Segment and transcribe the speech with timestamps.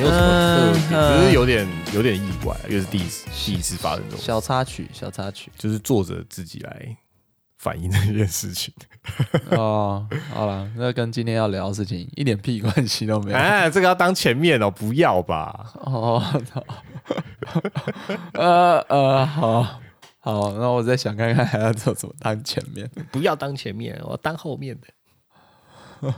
[0.00, 5.52] 没有什么特别，嗯只是有点有点意外，因为是第一次第一次发生这种，小插曲，小插曲。
[5.58, 6.96] 就是作者自己来
[7.58, 8.72] 反映这件事情。
[9.52, 13.36] 哦，好了，那跟今天要聊的事情一点屁关系都没有。
[13.36, 15.72] 哎，这个要当前面哦，不要吧？
[15.74, 16.64] 哦，好
[18.34, 19.62] 呃呃，好
[20.20, 22.90] 好，那我再想看看还要做什么当前面。
[23.10, 26.12] 不要当前面，我当后面的。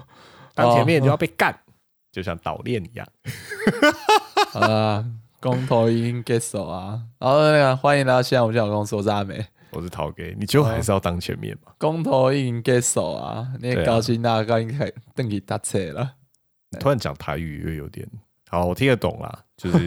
[0.55, 1.57] 当前面就要被干，
[2.13, 3.09] 就像岛链一样。
[4.53, 5.05] 好啦，
[5.41, 7.01] 公投已经 get 手啊。
[7.19, 9.45] 然后那个欢迎来到现在我们小公司，我是阿美。
[9.71, 11.73] 我是陶给，你就还是要当前面嘛。
[11.79, 16.17] 公投已经 get 手啊，你高兴那，高兴开登记搭车了。
[16.79, 18.07] 突然讲台语又有点
[18.51, 19.45] 好，我听得懂啦。
[19.57, 19.79] 就是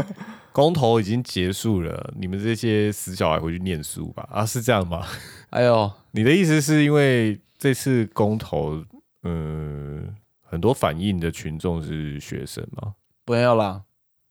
[0.52, 4.28] 公投已经结束了，你们这些死小孩回去念书吧。
[4.30, 5.06] 啊，是这样吗？
[5.48, 8.84] 哎呦，你的意思是因为这次公投，
[9.22, 10.14] 嗯，
[10.50, 12.94] 很多反映的群众是学生吗？
[13.26, 13.82] 没有啦，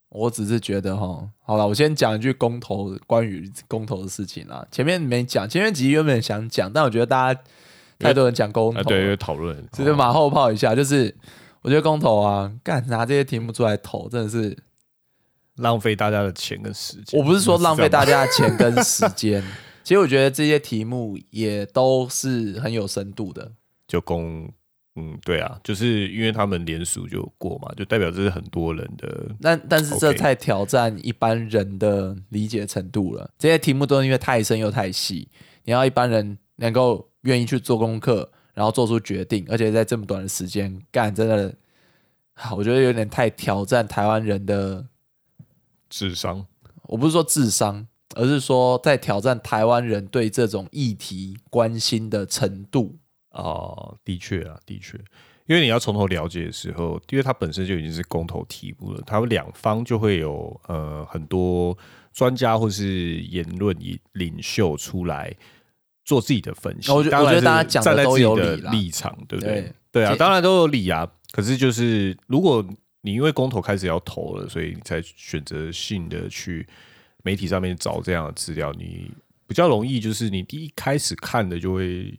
[0.09, 4.67] 我只是觉得哈，好了，我先讲一句公投关于公投的事情啦。
[4.69, 7.41] 前面没讲，前面几集原本想讲，但我觉得大家
[7.97, 11.15] 太多人讲公投对，讨论，只是马后炮一下，就是
[11.61, 14.57] 我觉得公投啊，干拿这些题目出来投，真的是，
[15.55, 17.17] 浪费大家的钱跟时间。
[17.17, 19.41] 我不是说浪费大家，家的钱跟时间，
[19.83, 23.53] 其实我觉得这些题目也都是很有深度的。
[23.87, 24.51] 就公，
[24.99, 33.31] 嗯，对啊，就是因为他们联署就过嘛，就代表这是很多人的但但是这太挑战一般人的理解程度了。
[33.37, 35.29] 这些题目都是因为太深又太细，
[35.63, 41.55] 你要一般人能够愿意去做功课，然后做出决定，而且在这么短的时间干，真的，
[42.33, 44.85] 啊我觉得有点太挑战台湾人的。
[45.89, 46.45] 智商。
[46.83, 52.98] 我不是说智商，而是说在挑战台湾人对这种议题关心的程度。
[53.31, 54.97] 哦，的确啊，的确，
[55.45, 61.77] 因为你要从头了解的时候，因为它本身就已经是公投题目了，他们两方就会有呃很多
[62.11, 65.31] 专家或是言论领领袖出来
[66.03, 66.91] 做自己的分析。
[66.91, 69.53] 我觉得大家讲的都站在自己的有理立场，对不对？
[69.61, 71.07] 对对啊，这当然都有理啊。
[71.31, 72.65] 可是就是如果
[73.01, 76.67] 你因为公投开始要投了，所以你才选择性的去
[77.23, 79.11] 媒体上面找这样的资料，你
[79.47, 82.17] 比较容易就是你第一开始看的就会。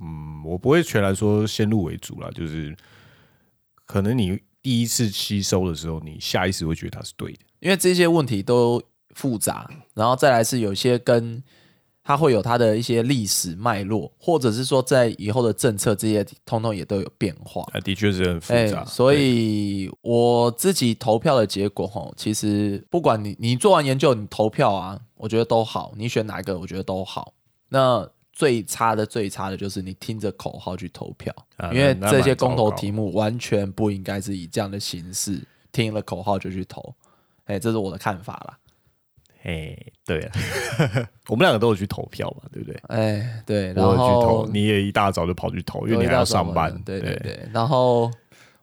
[0.00, 2.76] 嗯，我不会全然说先入为主啦，就是
[3.86, 7.38] 可能你第一次吸收的时候，你下意识会觉得它是对的。
[7.60, 8.82] 因为这些问题都
[9.14, 11.42] 复杂，然后再来是有些跟
[12.02, 17.62] 它会有它的一些历史脉络，或者是说在以后的政策这些通通也都有变化。
[17.72, 18.84] 啊，的确是很复哎、杂。
[18.84, 27.32] 所以我自己投票的结果吼，其实不管你你做完研究，你投票啊，我觉得都好，你选哪一个，我觉得都好。
[27.70, 35.40] 那最差的最差的就是你听着口号去投票，啊因为这些公投题目完全不应该是以这样的形式，
[35.70, 36.94] 听了口号就去投。
[37.44, 38.58] 哎、这是我的看法啦。
[39.44, 40.32] 哎，对啊，
[41.28, 42.80] 我们两个都有去投票嘛，对不对？
[42.88, 46.72] 哎，对，然后你也一大早就跑去投，因为你还要上班。
[46.84, 48.10] 对对对，然后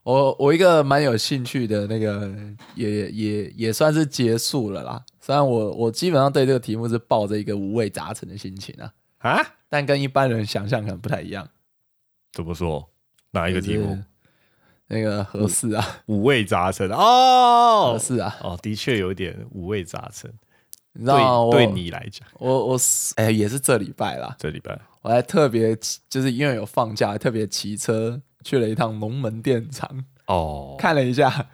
[0.01, 2.33] 我我一个蛮有兴趣的那个，
[2.73, 5.01] 也也也算是结束了啦。
[5.21, 9.39] 虽然我我基本上对这个题目是抱着一个五味杂陈的心情啊，啊？
[9.69, 11.47] 但跟一般人想象可能不太一样。
[12.31, 12.89] 怎么说？
[13.31, 14.03] 哪一个题目就是？
[14.87, 20.29] 那个合适啊，五味杂陈哦合适啊，哦，的确有点五味杂陈。
[20.93, 25.73] 你知道对，对你来讲，我我是哎、也是这礼拜啦，这礼拜我还特别
[26.09, 31.47] 就是因为有放假，特别骑车去了一趟龙门电厂，哦，看了一下。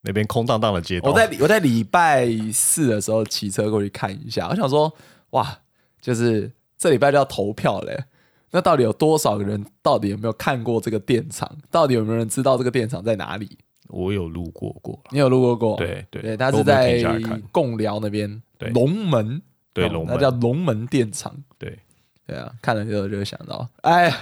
[0.00, 4.92] 那边空荡荡的街道，我在我在礼拜四的时候骑车过去看一下，我想说，
[5.30, 5.60] 哇，
[6.00, 8.04] 就是这礼拜就要投票嘞，
[8.50, 9.64] 那到底有多少个人？
[9.82, 11.50] 到底有没有看过这个电厂？
[11.70, 13.58] 到底有没有人知道这个电厂在哪里？
[13.88, 15.76] 我有路过过，你有路过过？
[15.76, 19.40] 对对对，它我没有是在贡寮那边，对龙门，哦
[19.72, 21.34] 对龙门那叫龙门电厂。
[21.58, 21.78] 对，
[22.26, 24.14] 对啊，看了之后就会想到，哎，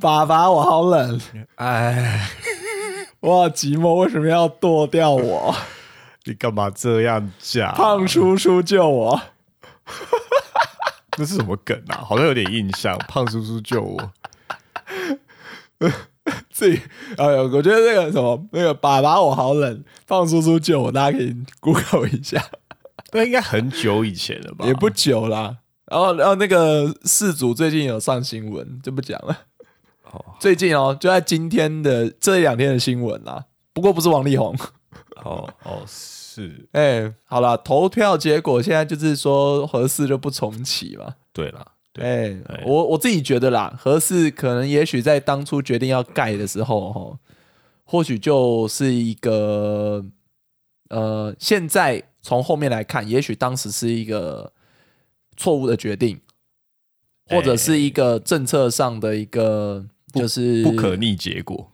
[0.00, 1.18] 爸爸，我好冷，
[1.54, 2.28] 哎，
[3.20, 5.54] 我好寂寞，为什么要剁掉我？
[6.24, 7.74] 你干嘛这样讲？
[7.74, 9.20] 胖叔叔救我！
[11.16, 11.98] 这是什么梗啊？
[11.98, 12.96] 好像有点印象。
[13.08, 14.12] 胖叔叔救我，
[16.50, 16.80] 自己，
[17.16, 22.42] 哎呦，我觉得那个什么，那个爸爸我好冷，胖叔叔救我，大家可以 Google 一下，
[23.12, 24.64] 那应该很久以前了吧？
[24.66, 25.58] 也不久啦。
[25.86, 29.36] 然后，然后那个事主最近有上新闻，就不讲了。
[30.10, 34.56] 哦最近哦，就在今天的这两天的新闻啦，不过不是王力宏。
[35.24, 35.82] 哦哦，
[36.34, 41.16] 是哎、好了，投票结果现在就是说合适就不重启嘛。
[41.30, 47.18] 对啦，对哎，我我自己觉得啦，合适可能也许在当初决定要盖的时候，哈，
[47.84, 50.02] 或许就是一个
[50.88, 54.52] 呃，现在从后面来看，也许当时是一个
[55.36, 56.18] 错误的决定，
[57.26, 59.84] 或者是一个政策上的一个
[60.14, 61.70] 就是不可逆结果。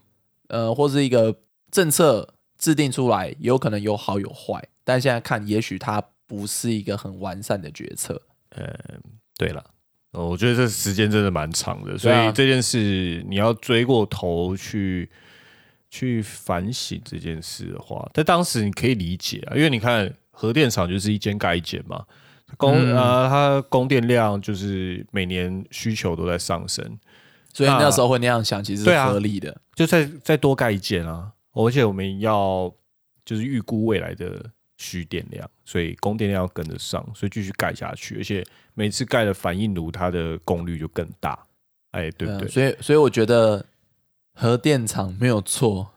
[0.48, 1.36] 呃，或是一个
[1.70, 8.20] 政策制定出来，有可能有好有坏，但现在看，也许它不是一个很完善的决策。
[8.56, 8.66] 嗯，
[9.36, 9.64] 对了，
[10.12, 15.08] 呃，我觉得这时间真的蛮长的，所以这件事你要追过头去
[15.90, 22.04] 去反省这件事的话，在当时你可以理解啊，因为你看核电厂就是一间盖一间嘛，
[22.56, 26.98] 供、嗯呃它供电量就是每年需求都在上升，
[27.52, 29.60] 所以那那时候会那样想，其实是合理的。
[29.74, 31.32] 就再再多盖一间啊，
[31.66, 32.72] 而且我们要
[33.24, 34.44] 就是预估未来的
[34.76, 38.44] 需电量，所以供电量要跟得上，所以继续盖下去，而且
[38.74, 41.38] 每次盖的反应炉它的功率就更大，
[41.90, 42.48] 哎，对不对？
[42.48, 43.64] 啊所以，所以我觉得
[44.34, 45.90] 核电厂没有错，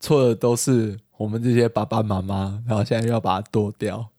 [0.00, 4.10] 错的都是我们这些爸爸妈妈，然后现在又要把它剁掉。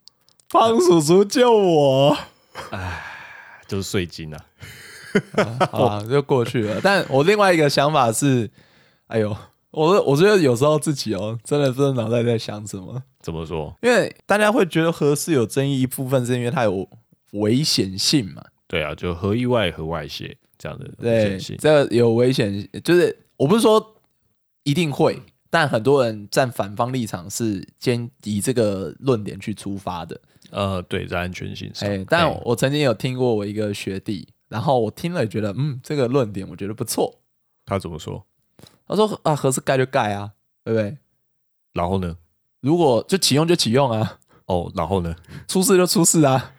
[0.49, 2.17] 方叔叔救我！
[2.71, 3.01] 哎
[3.67, 4.45] 就是税金啊，
[5.71, 6.79] 好啦，就过去了。
[6.81, 8.49] 但我另外一个想法是，
[9.07, 9.35] 哎呦，
[9.75, 13.03] 我我觉得有时候自己哦，真的不知道脑袋在想什么。
[13.19, 13.75] 怎么说？
[13.81, 16.87] 因为大家会觉得核是有争议，一部分是因为它有
[17.33, 18.43] 危险性嘛。
[18.67, 21.57] 对啊，就核意外、核外泄这样的危对险，性。
[21.59, 23.95] 这个有危险，就是我不是说
[24.63, 30.19] 一定会，但很多人站反方立场是先以这个论点去出发的。
[30.51, 37.21] 呃，对，在安全性上，哎，但哎我曾经有听过我一个学弟，然后我听了也觉得，嗯，这个论点我觉得不错。
[37.65, 38.25] 他怎么说？
[38.87, 40.31] 他说啊，合适盖就盖啊，
[40.63, 40.97] 对不对？
[41.73, 42.17] 然后呢？
[42.61, 45.15] 如果就启用就启用啊，哦，然后呢？
[45.47, 46.53] 出事就出事啊。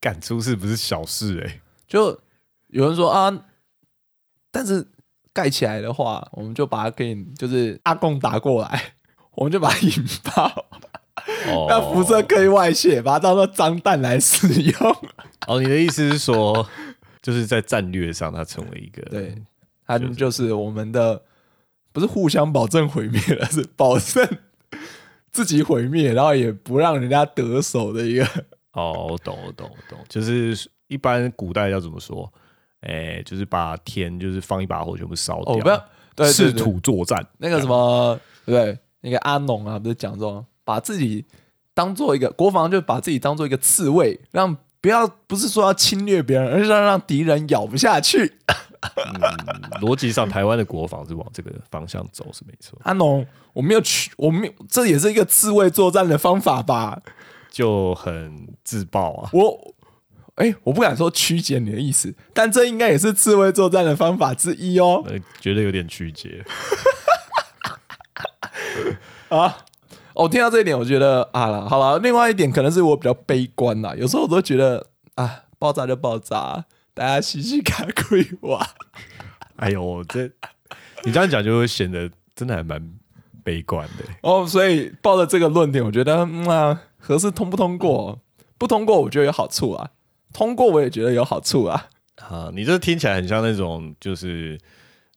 [0.00, 2.20] 敢出事不是小事哎、就
[2.68, 3.44] 有人说啊，
[4.52, 4.86] 但是
[5.32, 8.94] 盖起来的话，我们就把它给你，就是阿贡打过来，
[9.32, 9.92] 我们就把它引
[10.22, 10.66] 爆，
[11.48, 14.96] 哦，那辐射可以外泄，把它当做脏弹来使用。
[15.48, 16.68] 哦，你的意思是说，
[17.22, 19.34] 就是在战略上，它成为一个对，
[19.86, 21.20] 它就是我们的
[21.96, 24.22] 不是互相保证毁灭了，是保证
[25.32, 28.26] 自己毁灭，然后也不让人家得手的一个。
[28.72, 32.30] 哦，我懂，我懂，我懂，就是一般古代要怎么说？
[32.82, 35.78] 哎、就是把田就是放一把火全部烧掉，哦，不要
[36.14, 37.26] 对对试图作战。
[37.38, 38.78] 那个什么，对对？
[39.00, 41.24] 那个阿农啊，不是讲这种，把自己
[41.72, 48.34] 当做一个国防，就把自己当做一个刺猬，让不要不是说要侵略别人，而是要让敌人咬不下去。
[48.82, 57.00] 嗯逻辑上，台湾的国防是往这个方向走，是没错，阿农，我没有去，我没有，这也是一个自卫作战的方法吧？
[57.50, 59.30] 就很自爆啊。
[59.32, 59.74] 我，
[60.36, 65.02] 哎、我不敢说曲解你的意思，但这应该也是自卫作战的方法之一哦。
[65.06, 66.44] 呃，觉得有点曲解。
[69.28, 69.64] 啊，
[70.14, 76.64] 哦，听到这一点，我觉得啊了，好了，另外一点可能是我比较悲观啦，有时候我都觉得啊，爆炸就爆炸，
[76.96, 78.66] 大家嘻嘻卡鬼玩。
[79.56, 80.24] 哎呦，这
[81.04, 82.82] 你这样讲就会显得真的还蛮
[83.44, 84.04] 悲观的。
[84.22, 88.18] 哦，所以抱着这个论点，我觉得嗯啊，合适通不通过？
[88.56, 89.90] 不通过，我觉得有好处啊；
[90.32, 91.88] 通过，我也觉得有好处啊。
[92.16, 94.58] 啊，你这听起来很像那种就是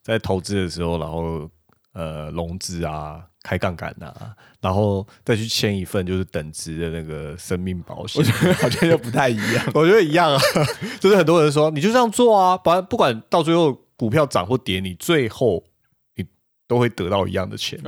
[0.01, 1.49] 在投资的时候，然后
[1.93, 8.23] 呃融资啊、开杠杆啊，然后再去签一份就是等值的那个生命保险我。
[8.25, 9.65] 觉得好像又不太一样。
[9.73, 10.39] 我觉得一样啊，
[10.99, 15.78] 就是很多人说你就这样做啊，把不管到最后股票涨或跌，你最后你
[16.69, 17.79] 都会得到一样的钱。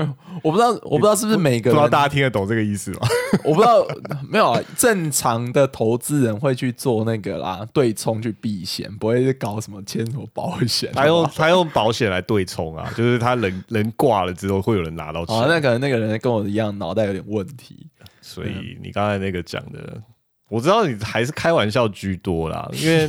[0.41, 3.07] 我不知道，我不知道是不是每个人，不知道大家听得懂这个意思吗？
[3.45, 3.85] 我不知道，
[4.27, 4.59] 没有啊。
[4.75, 10.91] 正常的投资人会去做那个啦，对冲去避险，不会去搞什么签什么保险。
[10.95, 15.35] 他用好他用保险来对冲啊，就是他人人挂了之后会有人拿到钱。
[15.35, 17.87] 哦，那可能那个人跟我一样，脑袋有点问题。
[18.19, 20.01] 所以你刚才那个讲的，
[20.49, 23.07] 我知道你还是开玩笑居多啦，因为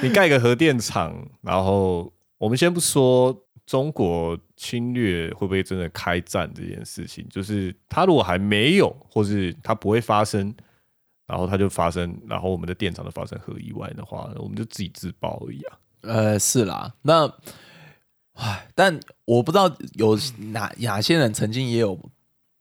[0.00, 1.12] 你盖个核电厂，
[1.42, 3.36] 然后我们先不说
[3.70, 10.52] 中国侵略会不会真的开战这件事情，就是它如果还没有，或是它不会发生，
[11.24, 15.78] 然后它就发生，然后我们的电厂就发生核意外的话，我们就自己自爆而已啊。
[16.00, 17.32] 呃，是啦，那，
[18.32, 20.18] 唉，但我不知道有
[20.52, 21.96] 哪哪些人曾经也有，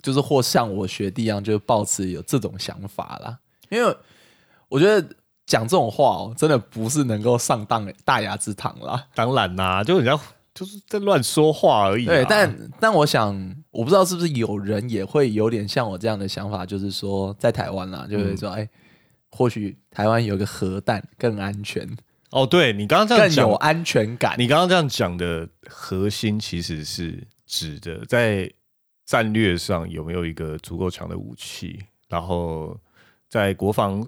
[0.03, 3.39] 就是或像我学弟一样，就是抱持有这种想法啦。
[3.69, 3.97] 因为
[4.67, 5.15] 我觉得
[5.47, 9.07] 讲这种话哦，真的不是能够上当大雅之堂啦。
[9.15, 10.15] 当然啦、就人家
[10.53, 12.07] 就是在乱说话而已、啊。
[12.07, 13.33] 对，但但我想，
[13.71, 18.67] 我不知道是不是有人也会有点像我这样的想法，就是说在台湾啦，就会说，哎、
[19.29, 21.87] 或许台湾有个核弹更安全。
[22.31, 24.35] 哦，对你刚刚这样讲更有，安全感。
[24.37, 28.51] 你刚刚这样讲的核心其实是指的在
[29.05, 32.79] 战略上有没有一个足够强的武器，然后
[33.27, 34.07] 在国防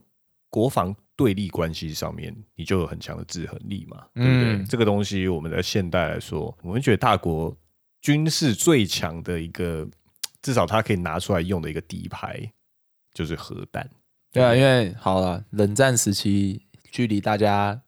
[0.50, 4.54] 国防对立关系上面，你就有很强的制衡力嘛，对不对？
[4.54, 7.56] 嗯这个东西我们在现代来说，我们觉得大国
[8.02, 9.88] 军事最强的一个，
[10.42, 12.52] 至少它可以拿出来用的一个底牌，
[13.14, 13.88] 就是核弹。
[14.32, 17.80] 对啊，因为好了，冷战时期距离大家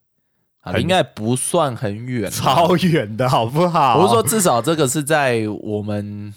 [0.59, 3.97] 啊应该不算很远， 超远的好不好？
[3.99, 6.31] 我是说，至少这个是在我们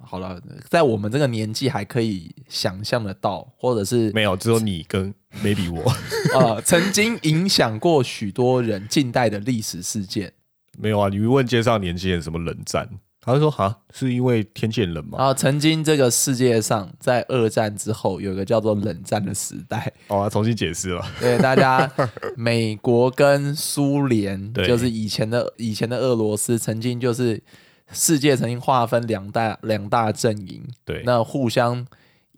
[0.00, 0.40] 好了，
[0.70, 5.12] 在我们这个年纪还可以想象得到，或者是没有，只有你跟
[5.42, 5.92] maybe 我
[6.38, 10.32] 呃曾经影响过许多人近代的历史事件。
[10.78, 11.08] 没有啊。
[11.08, 12.88] 你问街上年轻人什么冷战，
[13.20, 15.18] 他就说哈，是因为天气冷吗？
[15.18, 21.04] 然后曾经这个世界上在二战之后有一个叫做冷战的时代， 哦，他重新解释了。
[21.20, 21.90] 对大家，
[22.36, 27.42] 美国跟苏联对就是以前的以前的俄罗斯，曾经就是
[27.92, 31.84] 世界曾经划分两大两大阵营，对那互相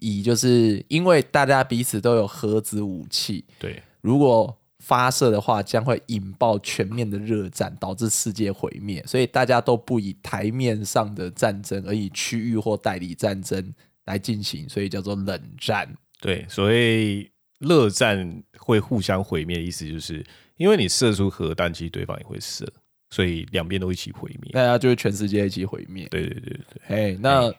[0.01, 9.05] 以就是因为大家彼此都有核子武器，对如果发射的话，将会引爆全面的热战，导致世界毁灭。
[9.07, 13.73] 所以大家都不以台面上的战争，而以区域或代理战争
[14.07, 15.87] 来进行，所以叫做冷战。
[16.19, 20.25] 对，所谓热战会互相毁灭意思，就是
[20.57, 22.67] 因为你射出核弹，其实对方也会射，
[23.11, 24.51] 所以两边都一起毁灭。
[24.53, 26.09] 大家就是全世界一起毁灭。
[26.11, 27.53] 对对对对对，嘿，那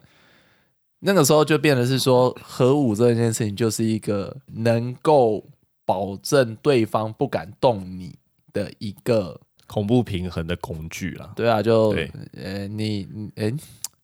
[1.04, 5.44] 那个时候就变得是说，核武这件事情就是一个能够
[5.86, 8.16] 保证对方不敢动你
[8.54, 13.52] 的一个，恐怖平衡的工具啦，对啊，就对呃，你你哎，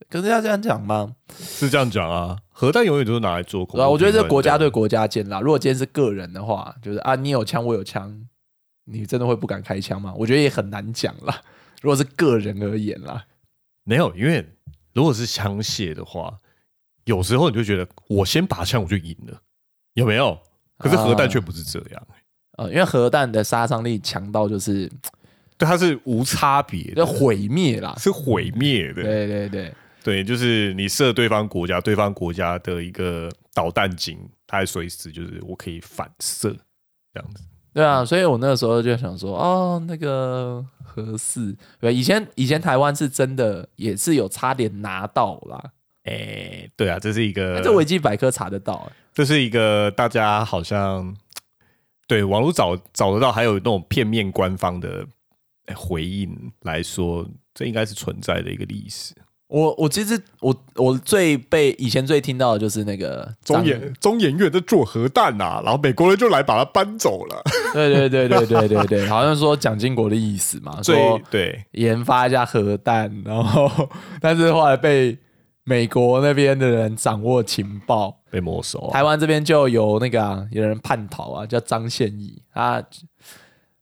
[0.10, 1.16] 可是要这样讲吗？
[1.38, 2.38] 是这样讲啊。
[2.52, 5.40] 核弹永远都是拿来做恐怖对啊，我觉得这国家对国家间啦。
[5.40, 8.28] 如果今天是个人的话，就是啊，你有枪，我有枪，
[8.86, 10.12] 你真的会不敢开枪吗？
[10.18, 11.40] 我觉得也很难讲啦。
[11.84, 13.26] 如果是个人而言啦，
[13.84, 14.44] 没有，因为
[14.94, 16.40] 如果是枪械的话，
[17.08, 19.42] 有时候你就觉得我先拔枪我就赢了，
[19.94, 20.38] 有没有？
[20.78, 22.08] 可是核弹啊却不是这样，
[22.58, 24.88] 呃，因为核弹的杀伤力强到就是
[25.58, 27.96] 对，它是无差别的，要毁灭啦。
[27.98, 29.02] 是毁灭的。
[29.02, 29.74] 对对对，
[30.04, 36.56] 对，就是你射对方国家，对方国家的一个导弹井，它还随时就是我可以反射
[37.14, 37.44] 这样子。
[37.74, 45.72] 对啊，所以我那个时候就想说，哦，那个核四，对，以前以前台湾是真的也是有差点拿到啦，
[46.08, 51.16] 哎、对啊，这是一个，这维基百科查得到、这是一个大家好像
[52.08, 55.06] 对网络找找得到，还有那种片面官方的
[55.66, 59.14] 哎回应来说，这应该是存在的一个历史。
[59.50, 67.42] 我我其实我我最被以前最听到的就是那个中研中研院在做核弹呐、然后美国人就来把它搬走了。
[67.74, 75.18] 对对对对对对对，好像说蒋经国的意思嘛，最说对研发一下核弹，然后 但是后来被
[75.70, 82.82] 美国那边的人掌握情报，被没收啊、台湾这边就有那个、啊、有人叛逃啊，叫张宪义，啊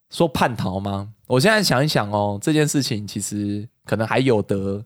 [0.09, 1.13] 说叛逃吗？
[1.27, 4.83] 我现在想一想哦，这件事情其实可能还有得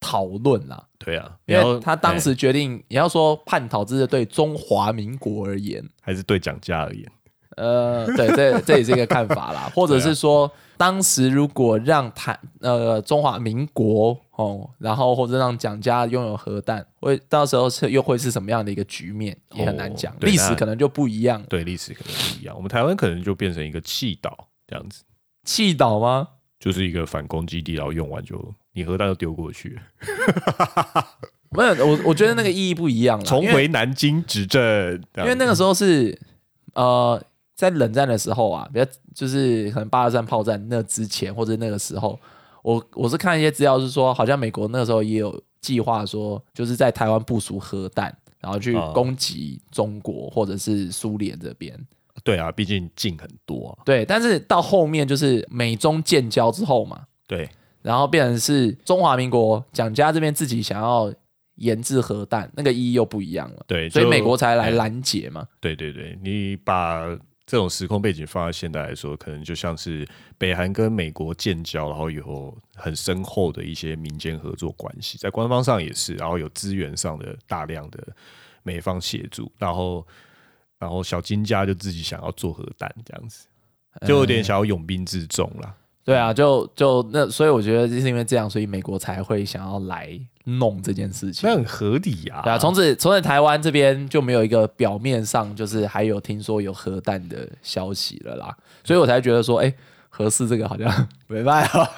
[0.00, 2.18] 讨论啦，对啊，因为他当哎。
[2.18, 7.06] 时决定，你要说叛逃，这是对中华民国而言，还是对蒋家而言，
[7.58, 21.42] 呃，对，这这也是一个看法啦， 或者是说，当时如果让台呃中华民国哦，然后或者让蒋家拥有核弹，会到时候是又会是什么样的一个局面，也很难讲哦，历史可能就不一样。
[21.48, 22.54] 对历史可能不一样。
[22.56, 25.02] 我们台湾可能就变成一个弃岛这样子，
[25.44, 26.28] 弃岛吗？
[26.58, 29.78] 就是一个反攻基地，然后用完就你核弹就丢过去，
[31.50, 34.62] 没有，我我觉得那个意义不一样了，重回南京执政。
[35.18, 36.18] 因为那个时候是
[36.72, 37.22] 呃，
[37.54, 42.18] 在冷战的时候啊，比较就是可能八二三炮战那之前或者那个时候，
[42.64, 51.78] 我我是看一些资料是说，好像美国那个时候也有计划说，就是在台湾部署核弹，然后去啊攻击中国或者是苏联这边。
[52.22, 53.84] 对啊，毕竟近很多啊。
[53.84, 57.46] 对，但是到后面就是美中建交之后嘛，对
[57.82, 61.12] 然后变成是中华民国蒋家这边自己想要
[61.56, 63.64] 研制核弹，那个意义又不一样了。
[63.66, 65.46] 对，所以美国才来哎拦截嘛。
[65.60, 67.06] 对对对，你把
[67.46, 70.06] 这种时空背景放在现代来说，可能就像是
[70.38, 78.02] 北韩跟美国建交，然后有很深厚的一些民间合作关系，在官方上也是，然后有资源上的大量的
[78.62, 80.06] 美方协助，然后
[80.78, 83.46] 然后小金家就自己想要做核弹这样子，
[84.06, 85.74] 就有点想要拥兵自重啦。
[86.02, 91.56] 对啊，就就那，所以我觉得就是因为这样，所以美国才会想要来弄这件事情那。
[91.56, 92.42] 很合理啊。
[92.42, 99.74] 对啊，从此从此台湾这边就没有一个表面上就是还有听说有核弹的消息了啦，所以我才觉得说，哎、
[100.08, 101.90] 核四这个好像 没办法。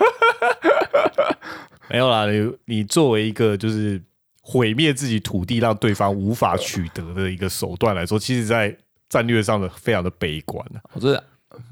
[1.88, 4.02] 没有啦，你你作为一个就是
[4.40, 8.76] 毁灭自己土地，让对方无法取得的一个手段来说，其实在
[9.08, 10.80] 战略上的非常的悲观啊。
[10.94, 11.24] 我真的。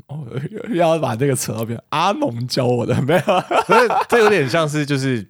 [0.06, 0.24] 哦，
[0.72, 3.20] 要把这个扯到边，阿农教我的没有？
[3.66, 5.28] 所以这有点像是就是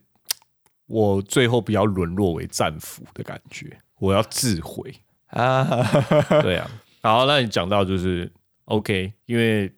[0.87, 4.95] 我最后不要沦落为战俘的感觉，我要自毁。
[5.26, 5.64] 啊，
[6.43, 6.71] 对啊，
[7.03, 8.31] 好，那你讲到就是
[8.67, 9.73] OK，因为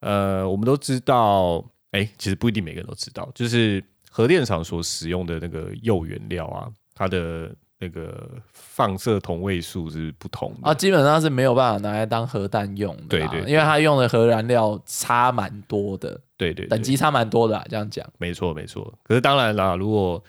[0.00, 18.04] 呃，我们都知道，哎、其实不一定每个人都知道，就是核电厂所使用的那个铀原料啊，它的那个放射同位素是不同的啊，基本上是没有办法拿来当核弹用对对因为它用的核燃料差蛮多的，对对对等级差蛮多的啊，这样讲。
[18.18, 18.92] 没错没错。
[19.02, 20.22] 可是当然啦，如果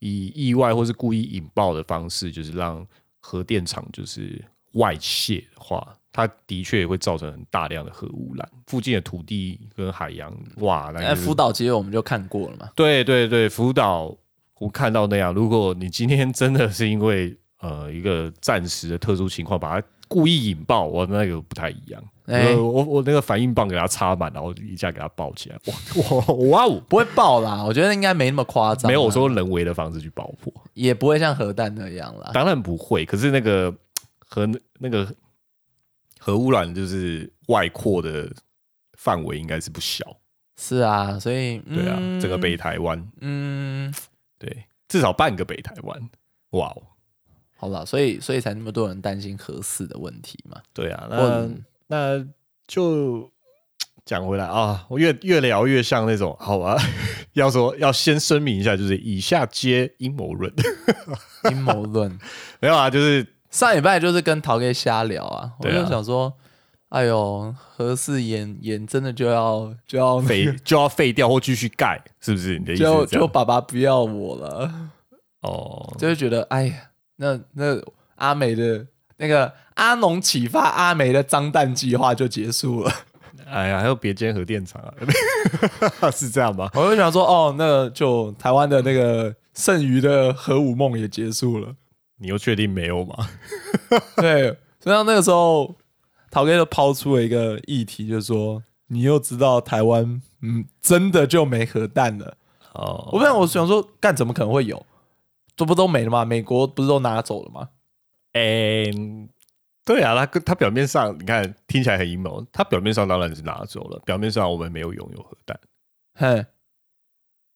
[0.00, 2.86] 以意外或是故意引爆的方式，就是让
[3.18, 4.42] 核电厂就是
[4.72, 14.14] 外泄的话，它的确也会造成很大量的核污染，附近的土地跟海洋，哇，那哎，就是福岛其实我们就看过了嘛，对对对，福岛
[14.60, 22.02] 我看到那样，如果你今天真的是因为呃一个暂时的特殊情况把它故意引爆，我那个不太一样。
[22.26, 26.80] 我我那个反应棒给它插满，然后一下给它爆起来，哇哇哇哦！
[26.88, 28.88] 不会爆啦，我觉得应该没那么夸张啊。
[28.88, 32.30] 没有我说人为的方式去爆破，也不会像核弹那样啦。
[32.32, 33.04] 当然不会。
[33.04, 33.74] 可是那个
[34.18, 34.48] 核
[34.78, 35.12] 那个
[36.20, 38.30] 核污染就是外扩的
[38.96, 40.04] 范围应该是不小，
[40.56, 43.92] 是啊，所以对啊，嗯整个北台湾，嗯，
[44.40, 46.10] 对，至少半个北台湾，
[46.50, 46.82] 哇哦！
[47.56, 50.60] 好了，所以所以才那么多人担心核四的问题嘛。
[50.72, 51.50] 对啊，那
[51.88, 52.26] 那
[52.66, 53.30] 就
[54.06, 56.76] 讲回来啊，我越越聊越像那种，好吧？
[57.34, 60.50] 要说要先声明一下，就是以下皆阴谋论，
[61.50, 62.18] 阴谋论，
[62.60, 66.32] 没有啊，就是上礼拜就是跟陶哥瞎聊啊，我就想说，
[66.90, 72.58] 哎呦，何四演演真的就要就要废 就要废掉或继续盖，是不是？
[72.58, 73.06] 你的意思就？
[73.06, 74.70] 就爸爸不要我了，
[75.42, 76.74] 哦，就会觉得哎呀，
[77.16, 77.80] 那那
[78.16, 82.92] 阿美的那个阿农启发阿美的脏蛋计划就结束了。
[83.46, 84.82] 哎呀，还有别间核电厂
[86.00, 86.68] 啊， 是这样吗？
[86.74, 91.74] 我就想说，哦，那就台湾的那个剩余的核武梦也结束了。
[92.18, 93.14] 你又确定没有吗？
[94.16, 95.74] 对，所以到那个时候，
[96.30, 102.36] 陶哥就抛出了一个议题，就是说，你又知道台湾，嗯，真的就没核弹了。
[102.72, 104.86] 哦，我本来我想说，干怎么可能会有？
[105.56, 106.24] 这不都没了吗？
[106.24, 107.68] 美国不是都拿走了吗？
[108.32, 108.84] 哎、
[109.84, 115.58] 对啊，他跟他表面上你看听起来很阴谋，他表面上当然是拿走了，表面上我们没有拥有核弹。
[116.14, 116.46] 嘿，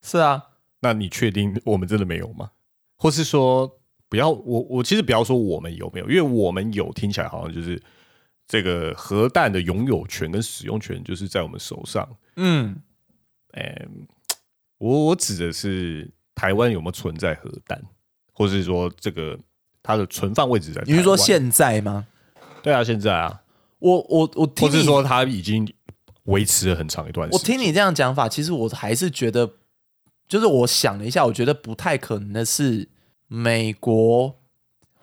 [0.02, 0.42] 是啊，
[0.80, 2.50] 那你确定我们真的没有吗？
[2.98, 7.80] 或是说，不要我我其实不要说我们有没有，因为我们有听起来好像就是
[8.46, 12.08] 这个核弹的拥有权跟使用权就是在我们手上。
[12.36, 12.76] 嗯，
[13.52, 13.86] 哎、
[14.78, 17.80] 我我指的是台湾有没有存在核弹，
[18.32, 19.38] 或是说这个
[19.82, 20.82] 它的存放位置在？
[20.86, 22.06] 你是说现在吗？
[22.62, 23.42] 对啊，现在啊，
[23.78, 25.72] 我我我听或是说它已经
[26.24, 27.38] 维持了很长一段时间？
[27.38, 29.52] 我听你这样讲法，其实我还是觉得，
[30.26, 32.88] 就是我想了一下，我觉得不太可能的是，
[33.26, 34.36] 美国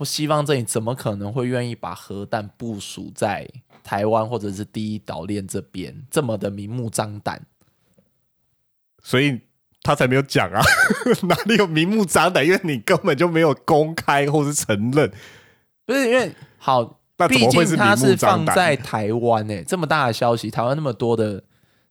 [0.01, 3.47] 或西方阵营怎么可能会愿意把核弹部署在
[3.83, 7.39] 台湾或者是第一岛链这边这么的明目张胆？
[9.03, 9.39] 所以
[9.83, 10.59] 他才没有讲啊，
[11.29, 12.43] 哪里有明目张胆？
[12.43, 15.11] 因为你根本就没有公开或是承认，
[15.85, 18.75] 不是因为好，那怎毕竟它是放在？
[18.75, 21.43] 台湾诶、这么大的消息，台湾那么多的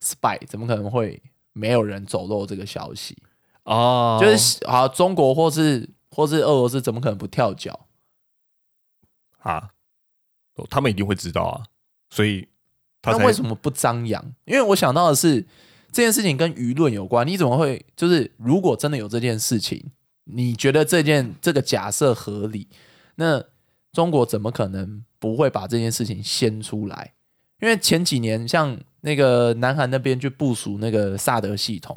[0.02, 3.16] spy，怎么可能会没有人走漏这个消息？
[3.62, 7.78] 哦就是好，中国或是或是俄罗斯，怎么可能不跳脚？
[9.40, 9.70] 啊，
[10.56, 11.62] 哦他们一定会知道啊，
[12.10, 12.48] 所以
[13.02, 14.24] 他那为什么不张扬？
[14.44, 15.42] 因为我想到的是
[15.92, 17.26] 这件事情跟舆论有关。
[17.26, 19.90] 你怎么会就是如果真的有这件事情，
[20.24, 22.68] 你觉得这件这个假设合理？
[23.16, 23.44] 那
[23.92, 27.14] 中国怎么可能不会把这件事情掀出来？
[27.60, 31.94] 因为前几年像那个南韩那边去部署那个萨德系统，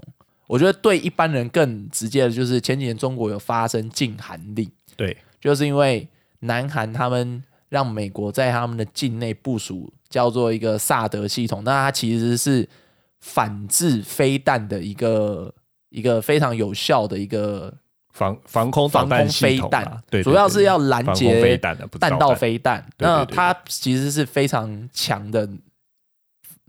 [0.48, 6.06] 我觉得对一般人更直接的就是前几年中国有发生禁韩令，对就是因为
[6.44, 12.68] 南韩他们让美国在他们的境内部署叫做一个萨德系统，那它其实是
[13.20, 15.54] 反制飞弹的一个
[15.90, 17.74] 一个非常有效的一个
[18.14, 21.58] 防防空导防空弹系飞弹统啊，对，对主要是要对拦截
[22.00, 22.86] 弹道飞弹。
[23.00, 25.50] 那它其实是非常强的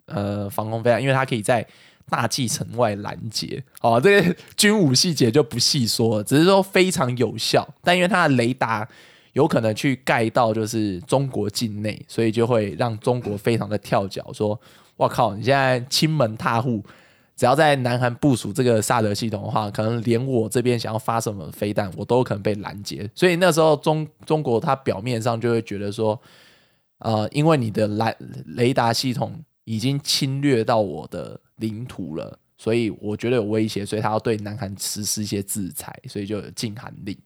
[0.06, 1.66] 呃防空飞弹，因为它可以在
[2.08, 3.62] 大气层外拦截。
[3.82, 7.68] 哦，这个 军武细节就不细说了，只是说非常有效。
[7.82, 8.88] 但因为它的雷达
[9.35, 14.59] 有可能去盖到就是中国境内，所以就会让中国非常的跳脚，说
[14.97, 16.83] ：“我靠，你现在亲门踏户。”
[17.37, 23.11] 只要在南韩部署这个萨德系统的话，可能连我这边想要发什么飞弹，我都可能被拦截。
[23.12, 26.16] 所以那时候中中国它表面上就会觉得说，
[26.99, 28.16] 呃，因为你的雷
[28.47, 37.18] 雷达系统已经侵略到我的领土了，所以我觉得有威胁，所以他要对南韩实施一些制裁，所以就有禁韩令。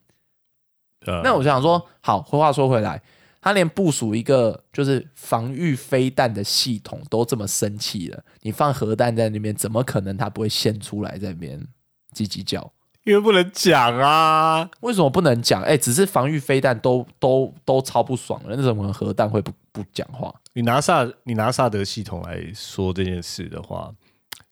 [1.05, 3.01] 呃那我想说，好，话说回来，
[3.41, 11.59] 他连部署一个就是防御飞弹的系统都这么生气了，你放核弹在那边，怎么可能他不会现出来在那边
[12.13, 12.71] 叽叽叫？
[13.05, 15.63] 因为不能讲啊，为什么不能讲？
[15.63, 20.31] 哎、只是防御飞弹都都都超不爽了，那怎么核弹会不不讲话？
[20.53, 23.89] 你拿萨你拿萨德系统来说这件事的话，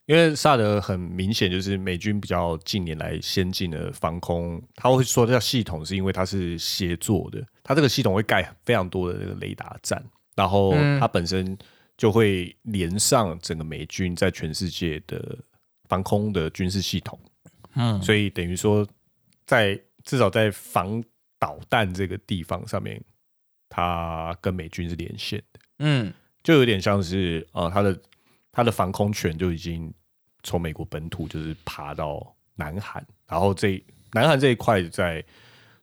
[0.08, 10.02] 因为萨德很明显就是美军比较近年来先进的防空，他会说叫系统，是因为它是协作的，它这个系统会盖非常多的这个雷达站，
[10.34, 11.58] 然后嗯它本身
[11.98, 15.38] 就会连上整个美军在全世界的
[15.90, 17.20] 防空的军事系统，
[17.76, 18.88] 嗯，所以等于说
[19.46, 21.04] 在至少在防
[21.38, 23.04] 导弹这个地方上面，
[23.68, 25.60] 它跟美军是连线的。
[25.80, 28.00] 嗯就有点像是呃，它的
[28.58, 29.94] 他的防空权就已经
[30.42, 33.80] 从美国本土就是爬到南韩，然后这
[34.14, 35.24] 南韩这一块在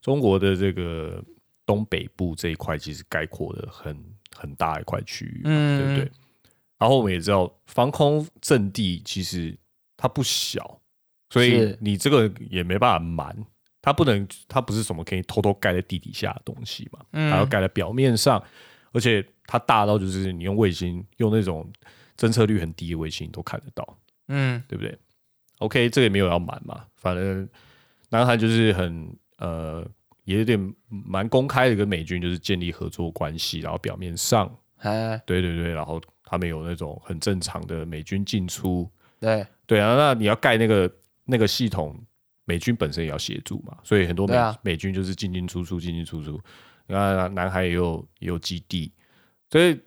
[0.00, 1.24] 中国的这个
[1.64, 3.96] 东北部这一块，其实概括的很
[4.36, 5.78] 很大一块区域，嗯。
[5.78, 6.12] 对不对？
[6.76, 9.56] 然后我们也知道，防空阵地其实
[9.96, 10.80] 它不小，
[11.30, 13.46] 所以你这个也没办法瞒，
[13.80, 17.30] 它不能，它不是什么可以偷偷盖在地底下的东西嘛，嗯。
[17.30, 18.42] 它要盖在表面上，
[18.90, 21.70] 而且它大到就是你用卫星，用那种
[22.16, 23.98] 侦测率很低的卫星都看得到，
[24.28, 24.62] 嗯。
[24.68, 24.96] 对不对
[25.58, 27.48] ？OK，这个也没有要瞒嘛，反正
[28.10, 29.86] 南韩就是很呃，
[30.24, 39.46] 也有点蛮公开的跟美军就是建立合作关系，然后表面上哎，对对对，然后他们有那种很正常的美军进出，对。
[39.66, 40.92] 对啊，那你要盖那个
[41.24, 41.98] 那个系统，
[42.44, 44.54] 美军本身也要协助嘛，所以很多美、啊。
[44.62, 46.38] 美军就是进进出出，进进出出。
[46.86, 48.92] 那南海也有也有基地，
[49.50, 49.80] 所以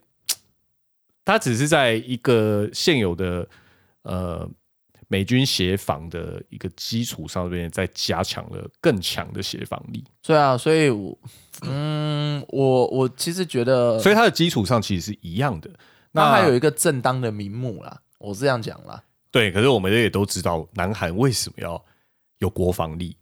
[1.27, 3.45] 它只是在一个现有的
[4.03, 4.49] 呃
[5.09, 11.19] 美军协防的一个基础上面，再加强了更强的协防力，对啊，所以我
[11.63, 15.69] 嗯，我我其实觉得，所以它的基础上其实是一样的。
[16.13, 19.03] 那还有一个正当的名目啦，我是这样讲啦。
[19.29, 21.83] 对，可是我们也都知道，南韩为什么要
[22.37, 23.17] 有国防力，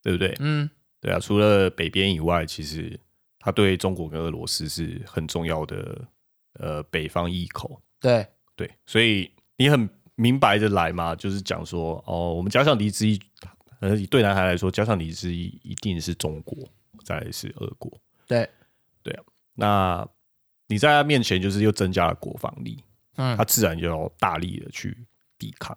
[0.00, 0.32] 对不对？
[0.38, 0.70] 嗯，
[1.00, 2.98] 对啊，除了北边以外，其实
[3.40, 6.00] 它对中国跟俄罗斯是很重要的
[6.54, 7.80] 呃北方一口。
[8.00, 13.20] 对，对，所以你很明白的来嘛，就是讲说哦，我们假想敌之一，
[13.80, 16.68] 呃，对男孩来说，假想敌之一一定是中国，
[17.04, 17.90] 再来是俄国。
[18.26, 18.48] 对
[19.02, 19.22] 对啊，
[19.54, 20.08] 那
[20.66, 22.82] 你在他面前就是又增加了国防力，
[23.16, 24.96] 嗯他自然就要大力的去
[25.38, 25.76] 抵抗。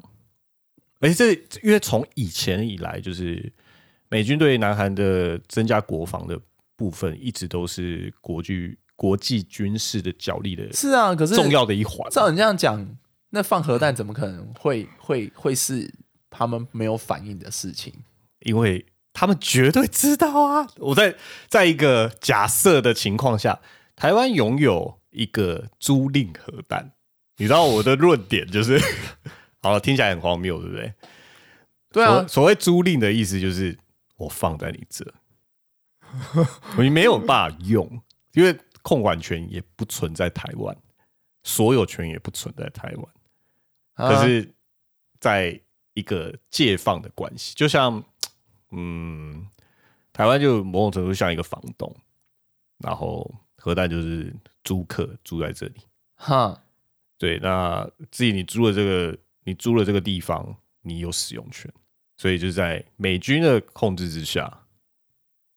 [1.00, 3.52] 而且这因为从以前以来，就是
[4.08, 6.40] 美军对南韩的增加国防的
[6.78, 12.10] 部分，一直都是国际国际军事的角力的是啊，可是重要的一环。
[12.10, 12.88] 照你这样讲，
[13.32, 15.94] 那放核弹怎么可能会会会是
[16.30, 17.94] 他们没有反应的事情？
[18.46, 20.66] 因为他们绝对知道啊！
[20.78, 21.18] 我在
[21.50, 23.60] 在一个假设的情况下，
[23.98, 26.94] 台湾拥有一个租赁核弹，
[27.36, 28.80] 你知道我的论点就是，
[29.62, 30.94] 好了，听起来很荒谬，对不对？
[31.92, 33.78] 对啊所，所谓租赁的意思就是
[34.16, 35.06] 我放在你这，
[36.82, 40.78] 你没有办法用，因为控管权也不存在台湾，
[41.42, 43.06] 所有权也不存在台湾。
[43.96, 44.54] 可啊是，
[45.20, 45.60] 在
[45.94, 48.04] 一个借放的关系，就像
[48.72, 49.48] 嗯，
[50.12, 51.96] 台湾就某种程度像一个房东，
[52.80, 55.82] 然后核弹就是租客住在这里。
[56.16, 56.64] 哈，
[57.18, 61.72] 对，那至于你租了这个，你租了这个地方，你有使用权，
[62.18, 64.66] 所以就是在美军的控制之下，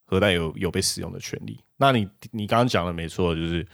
[0.05, 1.59] 核弹有有被使用的权利。
[1.77, 3.67] 那你你刚刚讲的没错，就是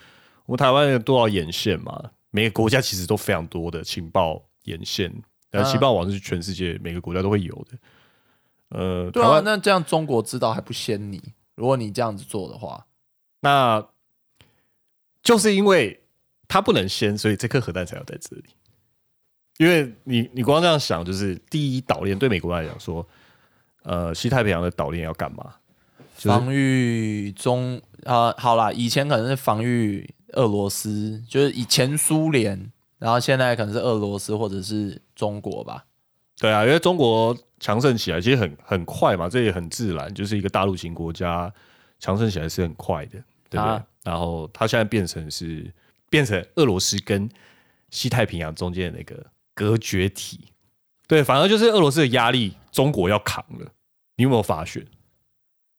[0.46, 2.10] 我们台湾有多少眼线嘛？
[2.30, 5.12] 每个国家其实都非常多的情报眼线，
[5.50, 7.78] 呃，啊情报网是全世界每个国家都会有的。
[8.70, 11.22] 呃，对啊，那这样中国知道还不先你？
[11.54, 12.86] 如果你这样子做的话，
[13.40, 13.86] 那
[15.22, 16.02] 就是因为
[16.48, 18.44] 它不能先，所以这颗核弹才要在这里。
[19.58, 23.06] 因为你你光这样想，就是第一岛链对美国来讲说，
[23.82, 25.54] 呃，西太平洋的岛链要干嘛？
[26.22, 35.85] 就是防御中啊、好啦，以前可能是防御俄罗斯，就是以前苏联，然后现在可能是俄罗斯或者是中国吧。
[36.38, 41.52] 对啊，因为中国强盛起来其实很很快嘛，这也很自然，就是一个大陆型国家
[41.98, 43.18] 强盛起来是很快的，
[43.50, 43.72] 对不对？
[43.72, 45.72] 啊然后它现在变成是
[46.11, 47.28] 变成俄罗斯跟
[47.90, 50.40] 西太平洋中间的那个隔绝体，
[51.06, 53.72] 对，反而就是俄罗斯的压力，中国要扛了。
[54.16, 54.85] 你有没有发现？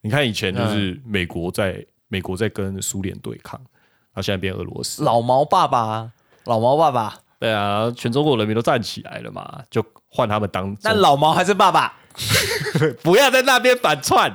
[0.04, 6.12] 你看以前就是美国在、美国在跟苏联对抗，然后现在变俄罗斯，老毛爸爸，
[6.44, 12.00] 老毛爸爸，对啊，全中国人民都站起来了嘛，就换他们当但老毛还是爸爸。
[13.02, 14.32] 不要在那边反串。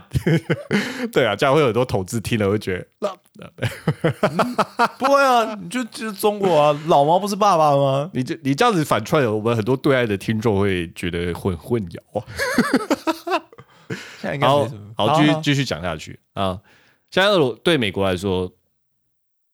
[1.13, 8.11] 对啊，这样会有很多统治听了会觉得，那 不会啊，你就就是中国啊，老毛不是爸爸吗？
[8.15, 12.25] 你这你这样子反串，我们很多对岸的听众会觉得混混淆啊。
[14.21, 14.95] 现在应该好没什么。
[14.97, 16.19] 好，继续继续讲下去。
[16.35, 16.61] 啊。
[17.11, 18.53] 现在俄罗对美国来说，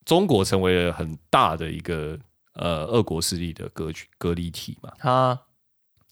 [0.05, 2.19] 中国成为了很大的一个
[2.55, 4.93] 呃俄国势力的隔局隔离体嘛。
[4.99, 5.41] 啊，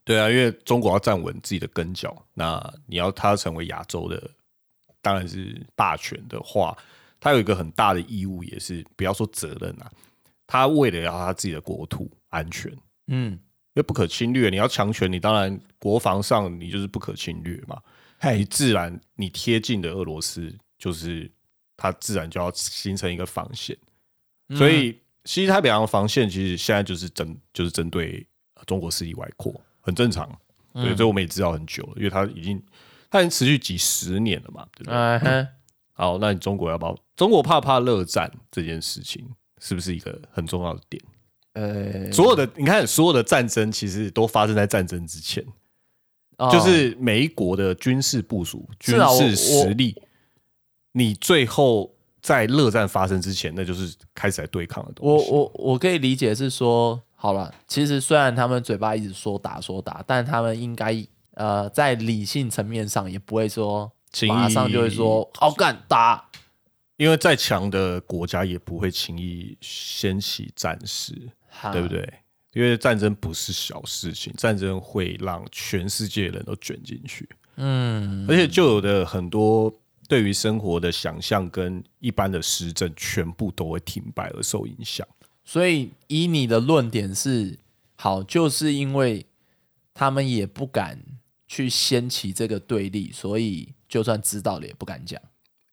[0.05, 4.31] 对啊，因为中国要站稳自己的根脚，那你要它成为亚洲的，
[5.01, 6.77] 当然是霸权的话，
[7.19, 9.91] 它有一个很大的义务，也是不要说责任啊，
[10.47, 12.71] 它为了要它自己的国土安全，
[13.07, 13.39] 嗯。
[13.75, 17.81] 因嗯，为不可侵略，你要强权，你当然国防上你就是不可侵略嘛，
[18.31, 21.29] 你自然你贴近的俄罗斯，就是
[21.75, 23.77] 它自然就要形成一个防线，
[24.55, 30.29] 所以西太平洋防线其实现在就是针就是针对呃中国势力外扩，很正常。
[30.73, 32.59] 对，这我们也知道很久了，因为它已经
[33.11, 34.95] 它已经持续几十年了嘛，对不对？
[34.95, 35.47] 嗯，
[35.93, 36.97] 好，那你中国要不要？
[37.15, 39.23] 中国怕不怕热战这件事情，
[39.59, 41.03] 是不是一个很重要的点？
[41.53, 45.45] 呃，所有的你看，所有的战争其实都发生在战争之前，
[46.47, 49.95] 哦就是每一国的军事部署、军是啊我事实力，
[50.91, 55.29] 你最后在热战发生之前，那就是开始来对抗的东西。
[55.29, 60.95] 我我我可以理解是说，好了，其实虽然他们嘴巴一直说打说打，但他们应该
[61.35, 66.29] 呃在理性层面上也不会说轻易马上就会说好干打，
[66.97, 71.13] 因为再强的国家也不会轻易掀起战事，
[71.71, 71.87] 对不？
[71.87, 72.13] 对？
[72.53, 79.73] 因为战争不是小事情，战争会让全世界人都卷进去，嗯，而且就有的很多
[80.07, 85.07] 对于生活的想象跟一般的施政，全部都会停摆而受影响。
[85.43, 87.57] 所以以你的论点是
[87.95, 89.25] 好，就是因为
[89.93, 90.99] 他们也不敢
[91.47, 95.19] 去掀起这个对立，所以就算知道了也不敢讲。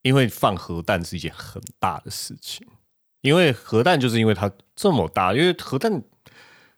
[0.03, 2.67] 因为放核弹是一件很大的事情，
[3.21, 6.03] 因为核弹就是因为它这么大，因为核弹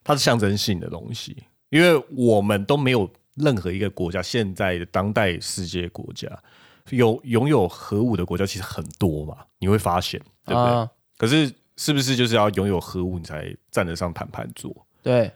[0.05, 1.37] 它是象征性的东西，
[1.71, 6.29] 因为我们都没有任何一个国家，现在的当代世界国家
[6.91, 10.73] 有拥有核武的国家其实很多嘛，你会发现，对不对？
[10.73, 10.91] 啊。
[11.17, 14.75] 可是是不是就是要拥有核武，你才站得上谈判桌？
[15.03, 15.33] 对，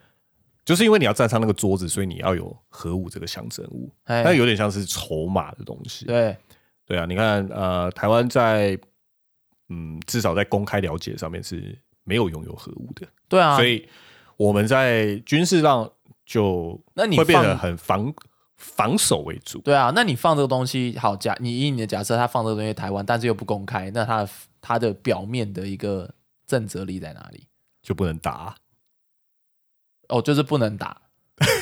[0.65, 6.05] 就是因为你要站上那个桌子，所以你要有核武这个象征物，哎那有点像是筹码的东西。
[6.07, 6.37] 对，
[6.85, 8.79] 对啊，你看，呃，台湾在
[9.69, 13.89] 嗯，至少在公开了解上面是没有拥有核武的，对啊，所以
[14.37, 15.91] 我们在军事上
[16.25, 18.13] 就那你会变得很防
[18.57, 19.61] 防守为主。
[19.61, 24.29] 对啊，那你放这个东西，好假，你以你的假设，他放这个东西在台湾，但是又不公开，那他的
[24.61, 26.15] 他的表面的一个
[26.47, 27.47] 正则力在哪里？
[27.83, 28.57] 就不能打，
[30.09, 31.01] 哦，就是不能打，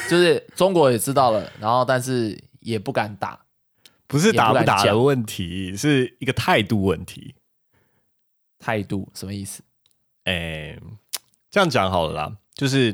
[0.08, 3.44] 就是中国也知道了，然后但是也不敢打，
[4.08, 7.34] 不是打不打的问题，是一个态度问题。
[8.58, 9.62] 态度什么意思？
[10.24, 10.78] 哎、
[11.50, 12.92] 这样讲好了啦，就是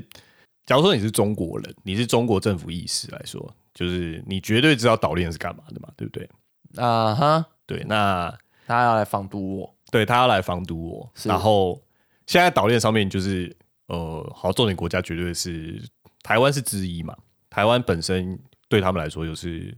[0.66, 6.28] 假如说你是中国人，你是中国政府意识来说，就是你绝对知道岛链是干嘛的嘛，对不对？
[6.76, 11.82] 啊哈，对，那他要来防堵我，对他要来防堵我，然后
[12.26, 13.54] 现在岛链上面就是
[13.86, 15.82] 呃，好，重点国家绝对是
[16.22, 17.16] 台湾是之一嘛，
[17.48, 19.76] 台湾本身对他们来说又是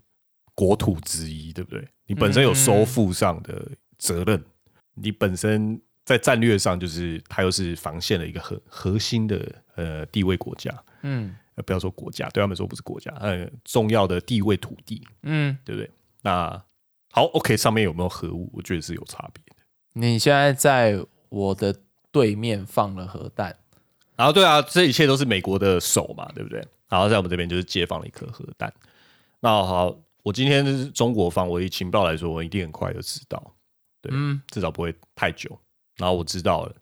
[0.54, 1.88] 国土之一，对不对？
[2.06, 4.44] 你本身有收复上的责任，
[4.94, 10.70] 你本身在战略上就是它又是防线的一个核核心的呃地位国家，
[11.02, 15.90] 嗯呃，不要说国家，对他们说不是国家，呃，重要的地位土地，嗯，对不对？
[16.22, 16.62] 那
[17.10, 18.50] 好，OK，上面有没有核武？
[18.54, 19.62] 我觉得是有差别的。
[19.92, 21.76] 你现在在我的
[22.10, 23.54] 对面放了核弹，
[24.16, 26.66] 然后对啊，这一切都是美国的手嘛，对不对？
[26.88, 28.72] 然后在我们这边就是接放了一颗核弹。
[29.40, 33.54] 那好，我今天是中国方，我以情报来说，我一定很快就知道，
[34.00, 35.58] 对嗯，至少不会太久。
[35.96, 36.74] 然后我知道了，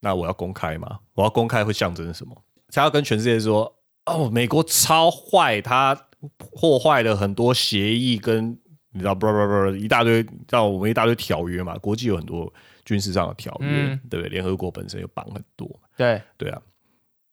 [0.00, 1.00] 那我要公开吗？
[1.14, 2.44] 我要公开会象征什么？
[2.68, 3.74] 才要跟全世界说，
[4.06, 5.94] 哦，美国超坏，他
[6.36, 8.56] 破坏了很多协议跟
[8.92, 12.52] 你知道，不不不，一大堆，知道我们一大堆条约嘛，国际有很多
[12.84, 14.28] 军事上的条约，嗯对不对？
[14.28, 16.60] 联合国本身有绑很多嘛，对，对啊。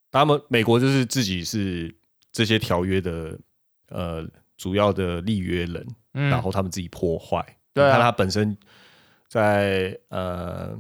[0.10, 1.94] 他们美国就是自己是
[2.32, 3.38] 这些条约的
[3.90, 7.46] 呃主要的立约人，嗯然后他们自己破坏。
[7.74, 8.58] 对啊你看他本身
[9.28, 10.78] 在呃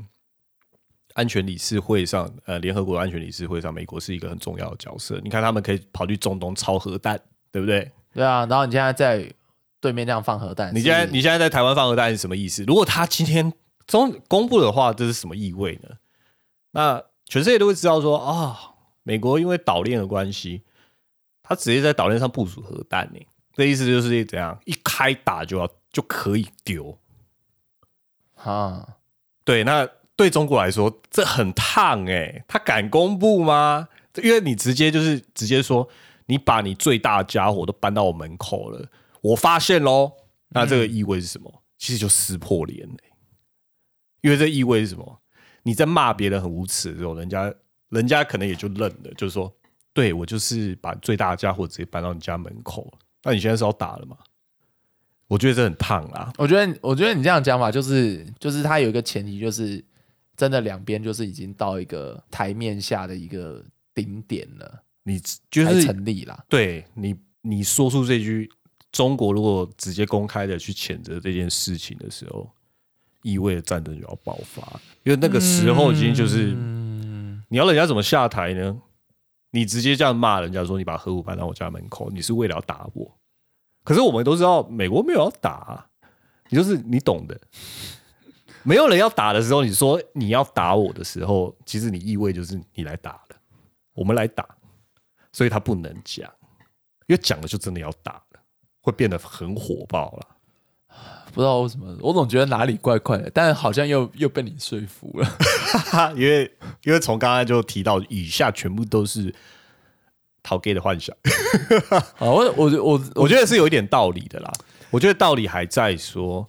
[1.14, 5.20] 安全理事会上，呃联合国安全理事会上，美国是一个很重要的角色。
[5.24, 7.20] 你看他们可以跑去中东抄核弹，
[7.52, 7.92] 对不对？
[8.14, 9.32] 对啊，然后你现在在
[9.80, 12.64] 对面那样放核弹，你现在你现在在台湾放核弹是什么意思？
[12.64, 13.52] 如果他今天
[13.86, 15.90] 中公布的话，这是什么意味呢？
[16.72, 18.58] 那全世界都会知道说啊、
[19.04, 20.64] 美国因为岛链的关系，
[21.44, 23.20] 他直接在岛链上部署核弹呢。
[23.54, 26.98] 这意思就是怎样，一开打就要就可以丢。
[28.38, 28.98] 啊，
[29.44, 33.88] 对，那对中国来说，这很烫哎、他敢公布吗？
[34.24, 35.88] 因为你直接就是直接说，
[36.26, 38.90] 你把你最大的家伙都搬到我门口了，
[39.22, 40.12] 我发现喽。
[40.50, 41.64] 那这个意味是什么？
[41.78, 42.98] 其实就撕破脸嘞、
[44.22, 45.22] 因为这意味是什么？
[45.64, 47.54] 你在骂别人很无耻的时候，人家
[47.90, 49.54] 人家可能也就认了，就是说，
[49.94, 52.92] 对我就是把最大的家伙直接搬到你家门口。
[53.24, 54.18] 那你现在是要打了吗？
[55.28, 56.32] 我觉得这很烫啊。
[56.38, 59.84] 我觉得我觉得你这样讲法就是就是它有一个前提就是
[60.36, 63.64] 真的两边就是已经到一个台面下的一个
[63.94, 66.46] 顶点了，你就才是成立啦。
[66.48, 68.50] 对你，你说出这句
[68.92, 72.50] 中国如果直接公开的去谴责这件事情的时候，
[73.24, 78.78] 意味着战争就要爆发，因为那个时候已经就是、嗯，你要人家怎么下台呢？
[79.52, 83.17] 你直接这样骂人家说你把核武搬到我家门口，你是为了要打我。
[83.88, 85.88] 可是我们都知道，美国没有要打、啊，
[86.50, 87.40] 你就是你懂的。
[88.64, 93.38] 没有人要打的时候，你说你要打我的时候，其实你意味就是你来打了，
[93.94, 94.46] 我们来打，
[95.32, 96.30] 所以他不能讲，
[97.06, 98.42] 因为讲了就真的要打了，
[98.82, 100.28] 会变得很火爆了。
[101.34, 105.26] 不知道为什么，我总觉得哪里怪怪的，但好像又又被你说服了。
[105.92, 106.52] 哈， 因为
[106.84, 109.34] 因为从刚才就提到，以下全部都是
[110.48, 111.14] 陶 gay 的幻想，
[112.20, 114.50] 啊，我我我我觉得是有一点道理的啦。
[114.92, 116.48] 我觉得道理还在说，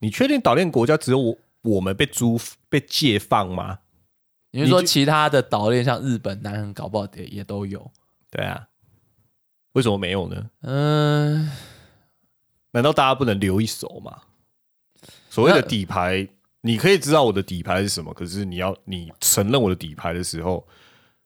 [0.00, 3.78] 你确定岛链国家只有我我们被租被解放吗？
[4.50, 7.90] 你是说其他的岛链像日本、南韩搞不好也也都有？
[8.30, 8.68] 对啊，
[9.72, 10.50] 为什么没有呢？
[10.60, 11.50] 嗯、
[12.72, 14.24] 难道大家不能留一手吗？
[15.30, 16.28] 所谓的底牌，
[16.60, 20.66] 你可以知道我的底牌是什么，可是你要你承认我的底牌的时候，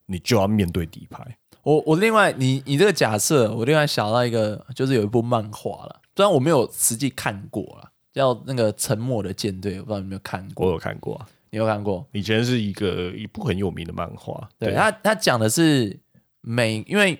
[0.06, 1.36] 你就要面对底牌。
[1.62, 10.66] 我我另外你你这个假设，我另外想到一个，就是有一部漫画了，虽然我没有实际看过了，叫那个《沉默的舰队》，我不知道你有没有看过？
[10.66, 12.06] 我有看过啊，你有看过？
[12.12, 15.98] 以前是一个一部很有名的漫画，对，他他讲的是
[16.40, 17.18] 美，因为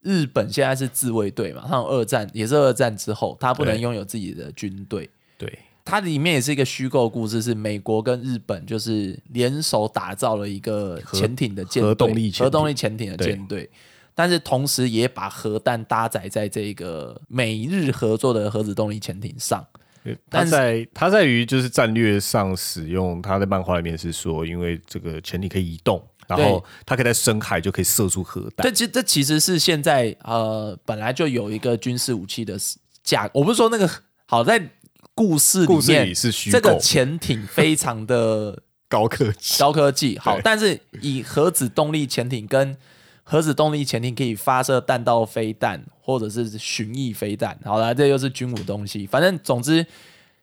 [0.00, 5.10] 日本现在是自卫队嘛，他有二战也是二战之后，他不能拥有自己的军队。
[5.36, 13.68] 对它里面也是一个虚构故事，是美国跟日本就是联手打造了一个潜艇的舰队核动力核动力潜艇的舰队，
[14.14, 19.66] 但是同时也把核弹搭载在这个美日合作的核子动力潜艇上。
[20.02, 28.70] 它但在它在于就是战略上使用，它在漫画里面是说，因为这个潜艇可以移动，然后它可以在深海就可以射出核弹这。
[28.70, 32.58] 其这其实是现在呃本来就有一个军事武器的
[33.04, 33.88] 价，我不是说那个
[34.24, 34.58] 好在
[35.20, 42.76] 故事里面是虚这个潜艇非常的 高科技，高科技，好，对但是以核子动力潜艇跟
[43.22, 49.06] 核子动力潜艇可以发射弹道飞弹或者是巡弋飞弹，好了，这又是军武东西。
[49.06, 49.86] 反正总之，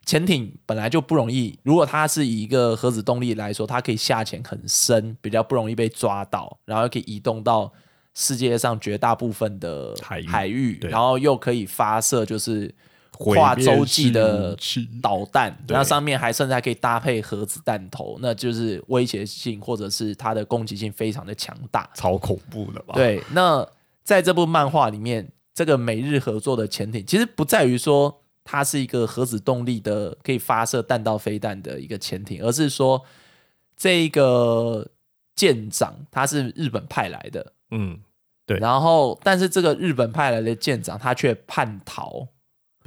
[0.06, 7.70] 潜艇本来就不容易，如果它是以一个核子动力来说，它可以下潜很深，比较不容易被抓到，然后又可以移动到
[8.14, 10.90] 世界上绝大部分的海域海域，对。
[10.90, 12.74] 然后又可以发射就是
[13.18, 14.56] 跨洲际的
[15.02, 21.90] 导弹，对那上面还甚至还可以搭配核子弹头，那就是威胁性或者是它的攻击性非常的强大。
[21.94, 23.68] 超恐怖的吧？，对，那
[24.04, 33.04] 在这部漫画里面，这个美日合作的潜艇其实不在于说它是一个核子动力的可以发射弹道飞弹的一个潜艇，而是说
[33.76, 34.88] 这一个
[35.36, 38.00] 舰长他是日本派来的，嗯，
[38.46, 42.28] 对然后但是这个日本派来的舰长他却叛逃，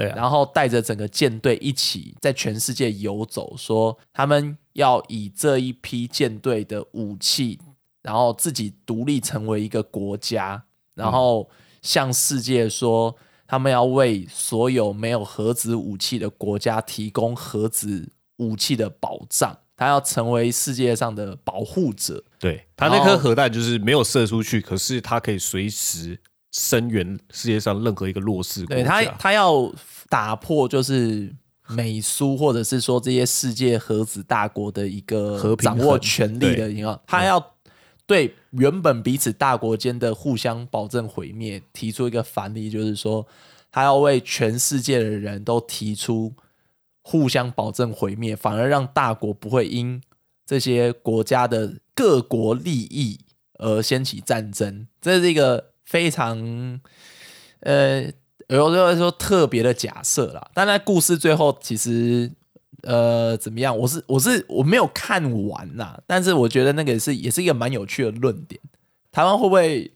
[0.00, 7.60] 对啊，然后带着整个舰队一起在全世界游走，说他们要以这一批舰队的武器，
[8.02, 11.50] 然后自己独立成为一个国家，然后
[11.82, 13.14] 向世界说，
[13.46, 22.24] 他们要为所有没有核子武器的国家提供核子武器的保障，他要成为世界上的保护者。
[22.38, 26.18] 对，他那颗核弹就是没有射出去，可是它可以随时
[26.52, 29.72] 声援世界上任何一个弱势国对他，他要
[30.08, 31.32] 打破就是
[31.68, 37.54] 美苏或者是说这些世界核子大国的一个和平掌握权力的一个，他要
[38.06, 43.24] 对原本彼此大国间的互相保证毁灭提出一个反例，就是说
[43.70, 46.34] 他要为全世界的人都提出
[47.02, 50.02] 互相保证毁灭，反而让大国不会因
[50.44, 53.20] 这些国家的各国利益
[53.54, 54.88] 而掀起战争。
[55.00, 56.38] 这是一个非常
[57.62, 58.02] 呃，
[58.46, 60.50] 有时候说特别的假设啦。
[60.54, 62.30] 但在故事最后，其实
[62.82, 63.76] 呃怎么样？
[63.76, 68.60] 我是我是我没有看完啦，但是我觉得那个是也是一个蛮有趣的论点。
[69.10, 69.92] 台湾会不会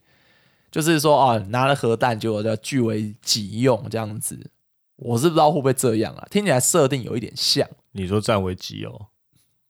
[0.73, 4.51] 就是说啊，拿了核弹就要据为己用这样子？
[4.97, 6.27] 我是不知道会不会这样啊？
[6.29, 7.69] 听起来设定有一点像。
[7.93, 9.07] 你说占为己有？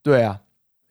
[0.03, 0.41] 对啊，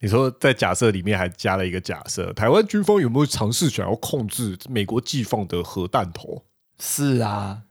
[0.04, 6.44] 你说在假设里面还加了一个假设，台湾军方有没有尝试想要控制美国寄放的核弹头？
[6.78, 7.62] 是啊，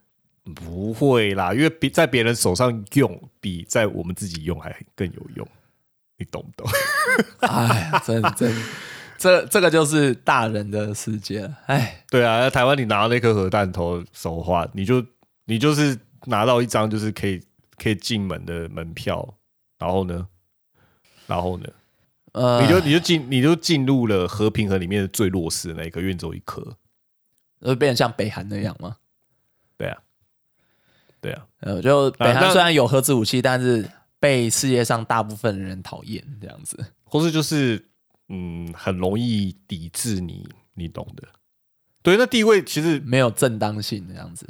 [0.55, 5.47] 不会啦，因为比在别人手上用，比在我们自己用还更有用，
[6.17, 6.71] 你懂不懂？
[7.47, 8.51] 哎，真真
[9.19, 11.55] 这这个就是大人的世界了。
[11.67, 15.05] 哎，对啊，在台湾你拿到那颗核弹头手环，你就
[15.45, 17.39] 你就是拿到一张就是可以
[17.77, 19.35] 可以进门的门票，
[19.77, 20.27] 然后呢，
[21.27, 21.67] 然后呢，
[22.33, 26.77] 呃，你就你就进你就进入了和平河里面的最弱势的那一颗，因为只有一颗。
[27.61, 28.97] 会变成像北韩那样吗？
[29.77, 29.97] 对啊，
[31.21, 36.77] 对啊，呃，就北那韩虽然有核子武器，但是被世界上大部分人讨厌，这样子。
[37.05, 37.85] 或是就是
[38.27, 41.27] 嗯，很容易抵制你，你懂的。
[42.01, 44.45] 对，那地位其实没有正当性这样子。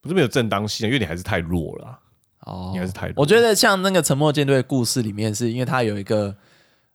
[0.00, 2.00] 不是没有正当性，因为你还是太弱了啊、
[2.40, 6.36] 哦，你还是太弱我觉得像那个沉默舰队的故事里面，是因为它有一个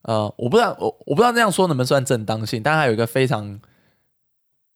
[0.03, 3.59] 呃，我不知道我我不知道这样说能不能算正当性，但它有一个非常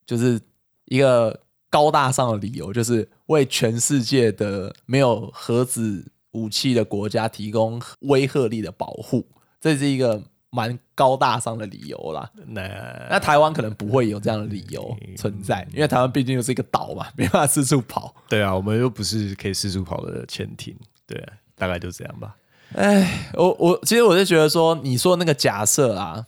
[0.05, 0.39] 就是
[0.85, 9.25] 一个高大上的理由，就是为全世界的没有核子武器的国家提供威慑力的保护，
[9.59, 10.21] 这是一个
[10.51, 12.29] 蛮高大上的理由啦。
[12.45, 12.61] 那
[13.09, 18.15] 那台湾可能不会有这样的理由存在，因为台湾毕竟又是一个岛嘛，没办法四处跑。
[18.29, 22.35] 对啊，我们又不是可以四处跑的潜艇，对啊、大概就这样吧。
[22.73, 26.25] 哎，我我其实我就觉得说，你说那个假设啊，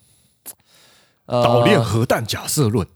[1.25, 2.87] 呃，岛链核弹假设论，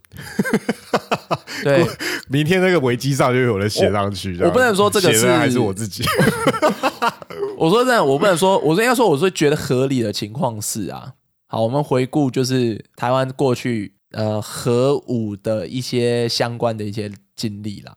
[1.63, 1.85] 对，
[2.29, 4.37] 明天那个维基上就有人写上去。
[4.37, 6.03] 这样我不能说这个是写的还是我自己。
[7.57, 11.13] 我说真的，我不能说，我说应该说，我是觉得合理的情况是啊，
[11.47, 17.93] 好，我们回顾就是台湾过去呃核武的一些相关的一些经历啦。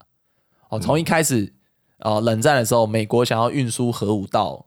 [0.69, 1.55] 哦，从一开始
[2.01, 4.67] 呃冷战的时候，美国想要运输核武到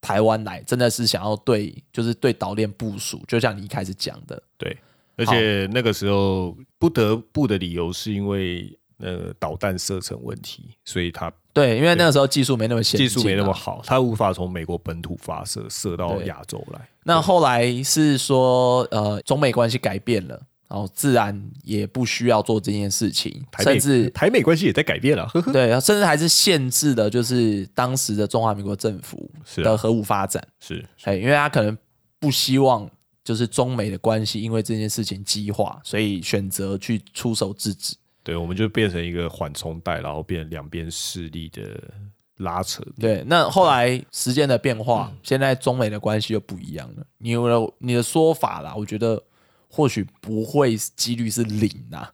[0.00, 4.76] 台湾来，真的是想要对就是对岛链部署，就像你一开始讲的，对，
[5.16, 16.88] 而且那个时候不得不的理由是因为呃导弹射程问题，所以它对，因为那个时候技术没那么先进、啊，技术没那么好，它无法从美国本土发射射到亚洲来。
[17.02, 20.40] 那后来是说，呃，中美关系改变了，
[20.70, 25.52] 然后自然也不需要做这件事情，台美甚至台美关系也在改变了，呵呵。
[25.52, 31.76] 对， 甚至还是限制的，就是当时的中华民国政府是啊的核武发展，是哎、因为他可能
[32.20, 32.88] 不希望
[33.24, 37.96] 就是中美的关系因为这件事情激化，所以选择去出手制止。
[38.22, 41.62] 对，我们就变成一个缓冲带，然后变成两边势力的
[42.36, 42.82] 拉扯。
[42.98, 47.04] 对，那后来时间的变化，嗯现在中美的关系又不一样了。
[47.18, 49.20] 你有了你的说法啦，我觉得
[49.70, 52.12] 或许不会几率是零啊。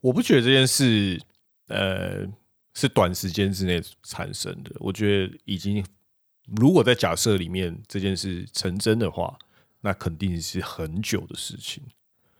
[0.00, 1.20] 我不觉得这件事，
[1.68, 2.26] 呃，
[2.74, 4.72] 是短时间之内产生的。
[4.80, 5.84] 我觉得已经，
[6.56, 9.38] 如果在假设里面这件事成真的话，
[9.82, 11.82] 那肯定是很久的事情。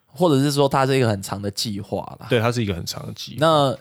[0.06, 2.26] 或者是说它是一个很长的计划啦。
[2.30, 3.38] 对，它是一个很长的计划。
[3.40, 3.78] 那，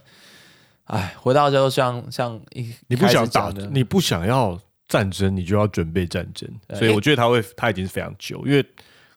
[0.85, 6.49] 哎，回到就像像一你不想打你不想要战争，你就要准备战争。
[6.75, 8.65] 所以我觉得他会，他已经是非常久，因为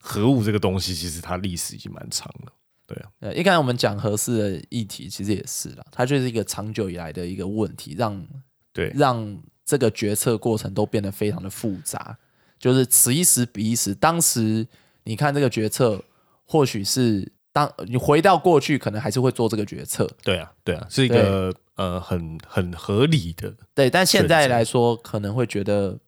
[0.07, 2.53] 核武这个东西其实它历史已经蛮长了。
[2.87, 8.25] 对啊，呃，一开始我们讲合适的议题，其实也是啦，它就是一个长久以来的一个问题，让
[8.73, 12.17] 对让这个决策过程都变得非常的复杂，
[12.61, 13.93] 就是此一时彼一时。
[13.93, 14.65] 当时
[15.03, 16.01] 你看这个决策，
[16.45, 23.91] 或许是当你回到过去，可能还是会做这个决策，对啊，对啊，是一个呃很很合理的，对。
[23.91, 25.99] 但现在来说，可能会觉得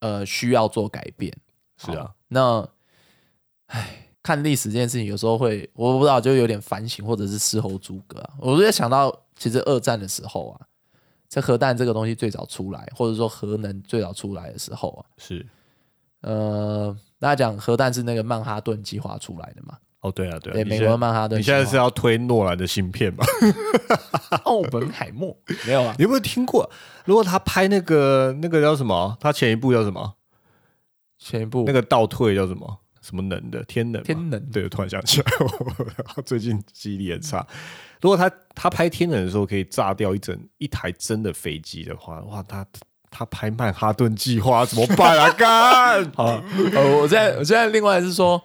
[0.00, 1.36] 呃需要做改变。
[1.76, 2.66] 是啊，那，
[3.74, 8.30] 唉，看历史这件事情，有时候会我不知道，就有点反省，或者是事后诸葛啊。
[8.38, 10.60] 我就在想到，其实二战的时候啊，
[11.28, 15.44] 这核弹这个东西最早出来，或者说核能最早出来的时候啊，是
[16.20, 19.76] 呃，大家讲核弹是那个曼哈顿计划出来的嘛？
[20.00, 21.42] 哦，对啊，对啊，对，美国的曼哈顿你。
[21.42, 23.24] 现在是要推诺兰的芯片吗？
[24.44, 25.94] 奥本海默没有啊？
[25.98, 26.70] 你有没有听过？
[27.04, 29.16] 如果他拍那个那个叫什么？
[29.18, 30.14] 他前一部叫什么？
[31.18, 32.80] 前一部那个倒退叫什么？
[33.04, 35.26] 什么能的天能，天能对，突然想起来，
[36.16, 37.46] 我最近记忆力很差。
[38.00, 42.66] 如果他他拍天能的时候可以炸掉一整一台真的飞机的话，哇，他
[43.10, 45.30] 他拍曼哈顿计划怎么办啊？
[45.36, 46.12] 干！
[46.12, 46.24] 好，
[46.72, 48.42] 呃，我现在我现在另外是说，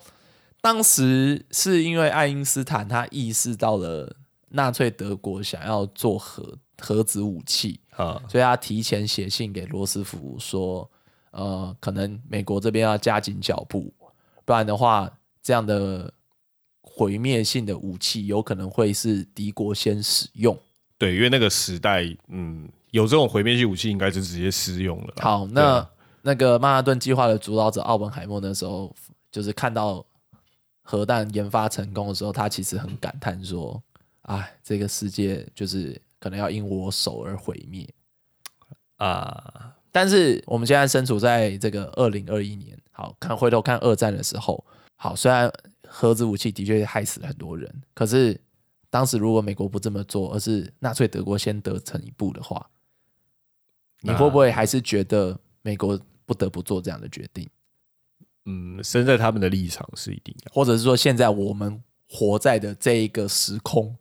[0.62, 4.16] 当时是因为爱因斯坦他意识到了
[4.50, 10.90] 纳粹德国想要做核核子武器，啊，所以他提前写信给罗斯福说，
[11.32, 13.94] 呃，可能美国这边要加紧脚步，
[14.50, 15.08] 不然的话，
[15.44, 16.12] 这样的
[16.82, 20.58] 毁灭性的武器有可能会是敌国先使用。
[20.98, 25.14] 对，因为那个时代，嗯，有这种毁灭性武器，应该就直接施用了。
[25.18, 25.90] 好，那、啊
[26.24, 28.92] 那个曼哈顿计划的主导者奥本海默那时候，
[29.32, 30.04] 就是看到
[30.82, 33.80] 核弹研发成功的时候，他其实很感叹说
[34.26, 37.88] ：“哎，这个世界就是可能要因我手而毁灭。
[38.98, 44.64] 啊，”但是我们现在身处在这个二零二一年，好看回头看二战的时候，
[44.96, 45.52] 好，虽然
[45.88, 48.40] 核子武器的确害死了很多人，可是
[48.90, 52.70] 当时如果美国不这么做，而是纳粹德国先得逞一步的话，
[54.02, 57.50] 你会不会还是觉得美国不得不做这样的决定？
[58.46, 60.52] 嗯，身在他们的立场是一定的。
[60.54, 63.96] 或者是说，现在我们活在的这一个时空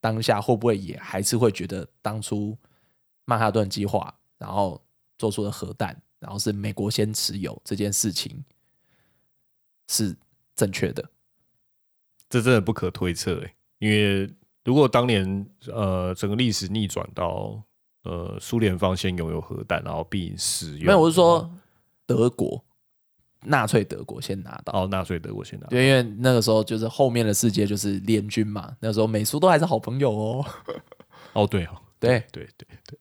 [0.00, 2.56] 当下，会不会也还是会觉得当初
[3.24, 4.80] 曼哈顿计划，然后
[5.18, 8.44] 做出的核弹，然后是美国先持有这件事情
[9.88, 10.16] 是
[10.56, 11.08] 正确的？
[12.28, 14.32] 这真的不可推测诶，因为
[14.64, 17.62] 如果当年呃整个历史逆转到
[18.04, 21.52] 呃苏联方先拥有核弹，然后并使用，没有，我是说
[22.06, 22.64] 德国
[23.40, 24.72] 纳粹德国先拿到。
[24.84, 30.46] 哦，纳粹德国先拿，对，因为那个时候就是后面的世界就是联军嘛，那时候美苏都还是好朋友哦。
[31.34, 32.98] 哦对哦， 对，对对对，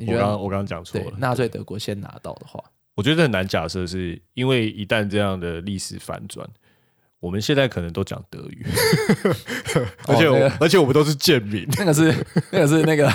[0.00, 2.58] 你觉得我刚刚我刚刚讲错了，对纳粹德国先拿到的话，
[2.94, 6.48] 我觉得很难假设，是因为一旦这样的历史反转，
[7.20, 8.66] 我们现在可能都讲德语，
[10.08, 10.26] 而且
[10.58, 12.14] 而且我们都是贱民，那个是
[12.50, 13.12] 那个是那个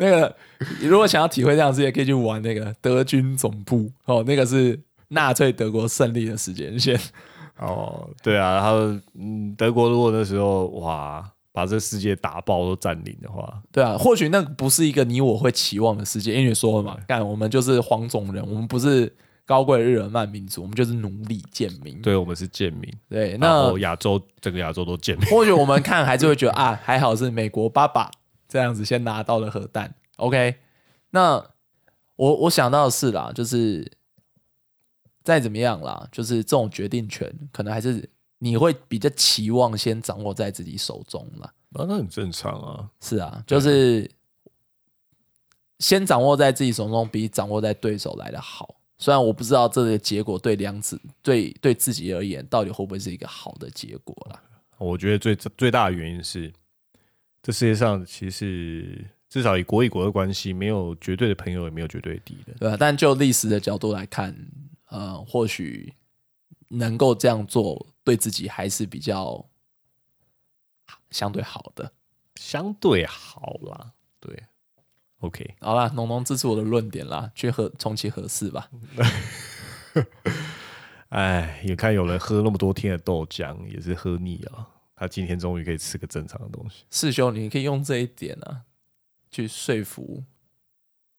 [0.00, 0.36] 那个，
[0.80, 3.90] 你如果想要体会这样的世界，可以去玩那个德军总部。
[4.04, 4.78] 哦，那个是
[5.08, 6.98] 纳粹德国胜利的时间线。
[7.58, 8.78] 哦，对啊，然后
[9.14, 22.00] 嗯，德国如果那时候哇把这世界打爆都占领的话，对啊，或许那不是一个你我会期望的世界，因为你说了嘛，干我们就是黄种人，我们不是高贵日耳曼民族，我们就是奴隶贱民。
[22.00, 28.10] 对我们是贱民，对，那后亚洲整个亚洲都贱民，或许我们看还是会觉得啊，还好是美国爸爸
[28.48, 29.94] 这样子先拿到了核弹。
[30.16, 30.54] OK，
[31.10, 31.44] 那
[32.16, 33.92] 我我想到的是啦，就是
[35.22, 38.08] 再怎么样啦，就是这种决定权可能还是
[38.44, 41.46] 你会比较期望先掌握在自己手中了。
[41.74, 44.10] 啊，那很正常啊，是啊，就是
[45.78, 48.74] 先掌握在自己手中，比掌握在对手来的好。
[48.98, 54.42] 虽然我不知道这个结果对两子对对自己而言，到底会不会是一个好的结果啦？
[54.78, 56.52] 我觉得最最大的原因是，
[57.44, 62.56] 这世界上其实至少以国与国的关系，没有绝对的朋友，也没有绝对的敌人。
[62.58, 64.36] 对吧、但就历史的角度来看，
[64.88, 65.92] 呃，或许
[66.72, 69.46] 能够这样做，对自己还是比较
[71.10, 71.92] 相对好的。
[72.36, 74.42] 相对好啦，对
[75.20, 78.70] ，OK，好啦，农农支持我的论点啦，去和重启合适吧。
[81.10, 84.66] 哎，也看有人喝那么多天的豆浆，也是喝腻了。
[84.96, 88.62] 他今天终于可以吃个正常的东西，师兄，你可以用这一点啊，
[89.30, 90.24] 去说服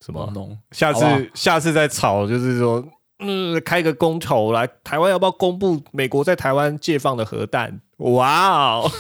[0.02, 0.50] 什么农？
[0.50, 0.60] 农。
[0.72, 2.84] 下次下次再吵，就是说，
[3.24, 7.80] 嗯，开个公投来，台湾要不要公布美国在台湾借放的核弹？
[7.98, 8.92] 哇哦！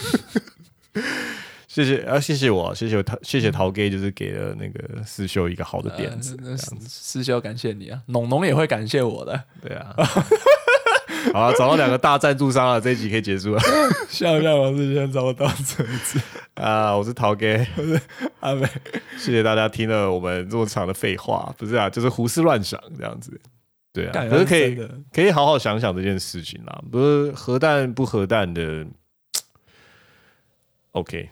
[1.68, 9.44] 谢谢啊，谢谢我，谢谢陶，谢谢陶 gay，就是给了那个思修一个好的点子，呃师师修感谢你啊，农农也会感谢我的。
[9.62, 9.96] 对啊。
[11.34, 13.62] 好了，找到两个大赞助商了，这一集可以结束了
[14.10, 16.20] 笑笑， 我是先找我到这一次。
[16.56, 16.96] 啊！
[16.96, 17.66] 我是陶 gay，
[18.42, 18.68] 阿美，
[19.18, 23.40] 谢谢大家听了我们这么长的废话，不是啊，就是胡思乱想这样子。
[23.94, 24.76] 对啊，干可是可以
[25.14, 28.86] 可以好好想想这件事情啦，不是核弹不核弹的。
[30.94, 31.30] OK，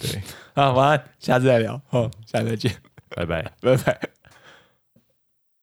[0.00, 0.22] 对，
[0.54, 1.80] 啊，晚安，下次再聊。
[1.90, 2.74] 哦，下次再见，
[3.10, 3.42] 拜拜。
[3.60, 4.10] 拜拜。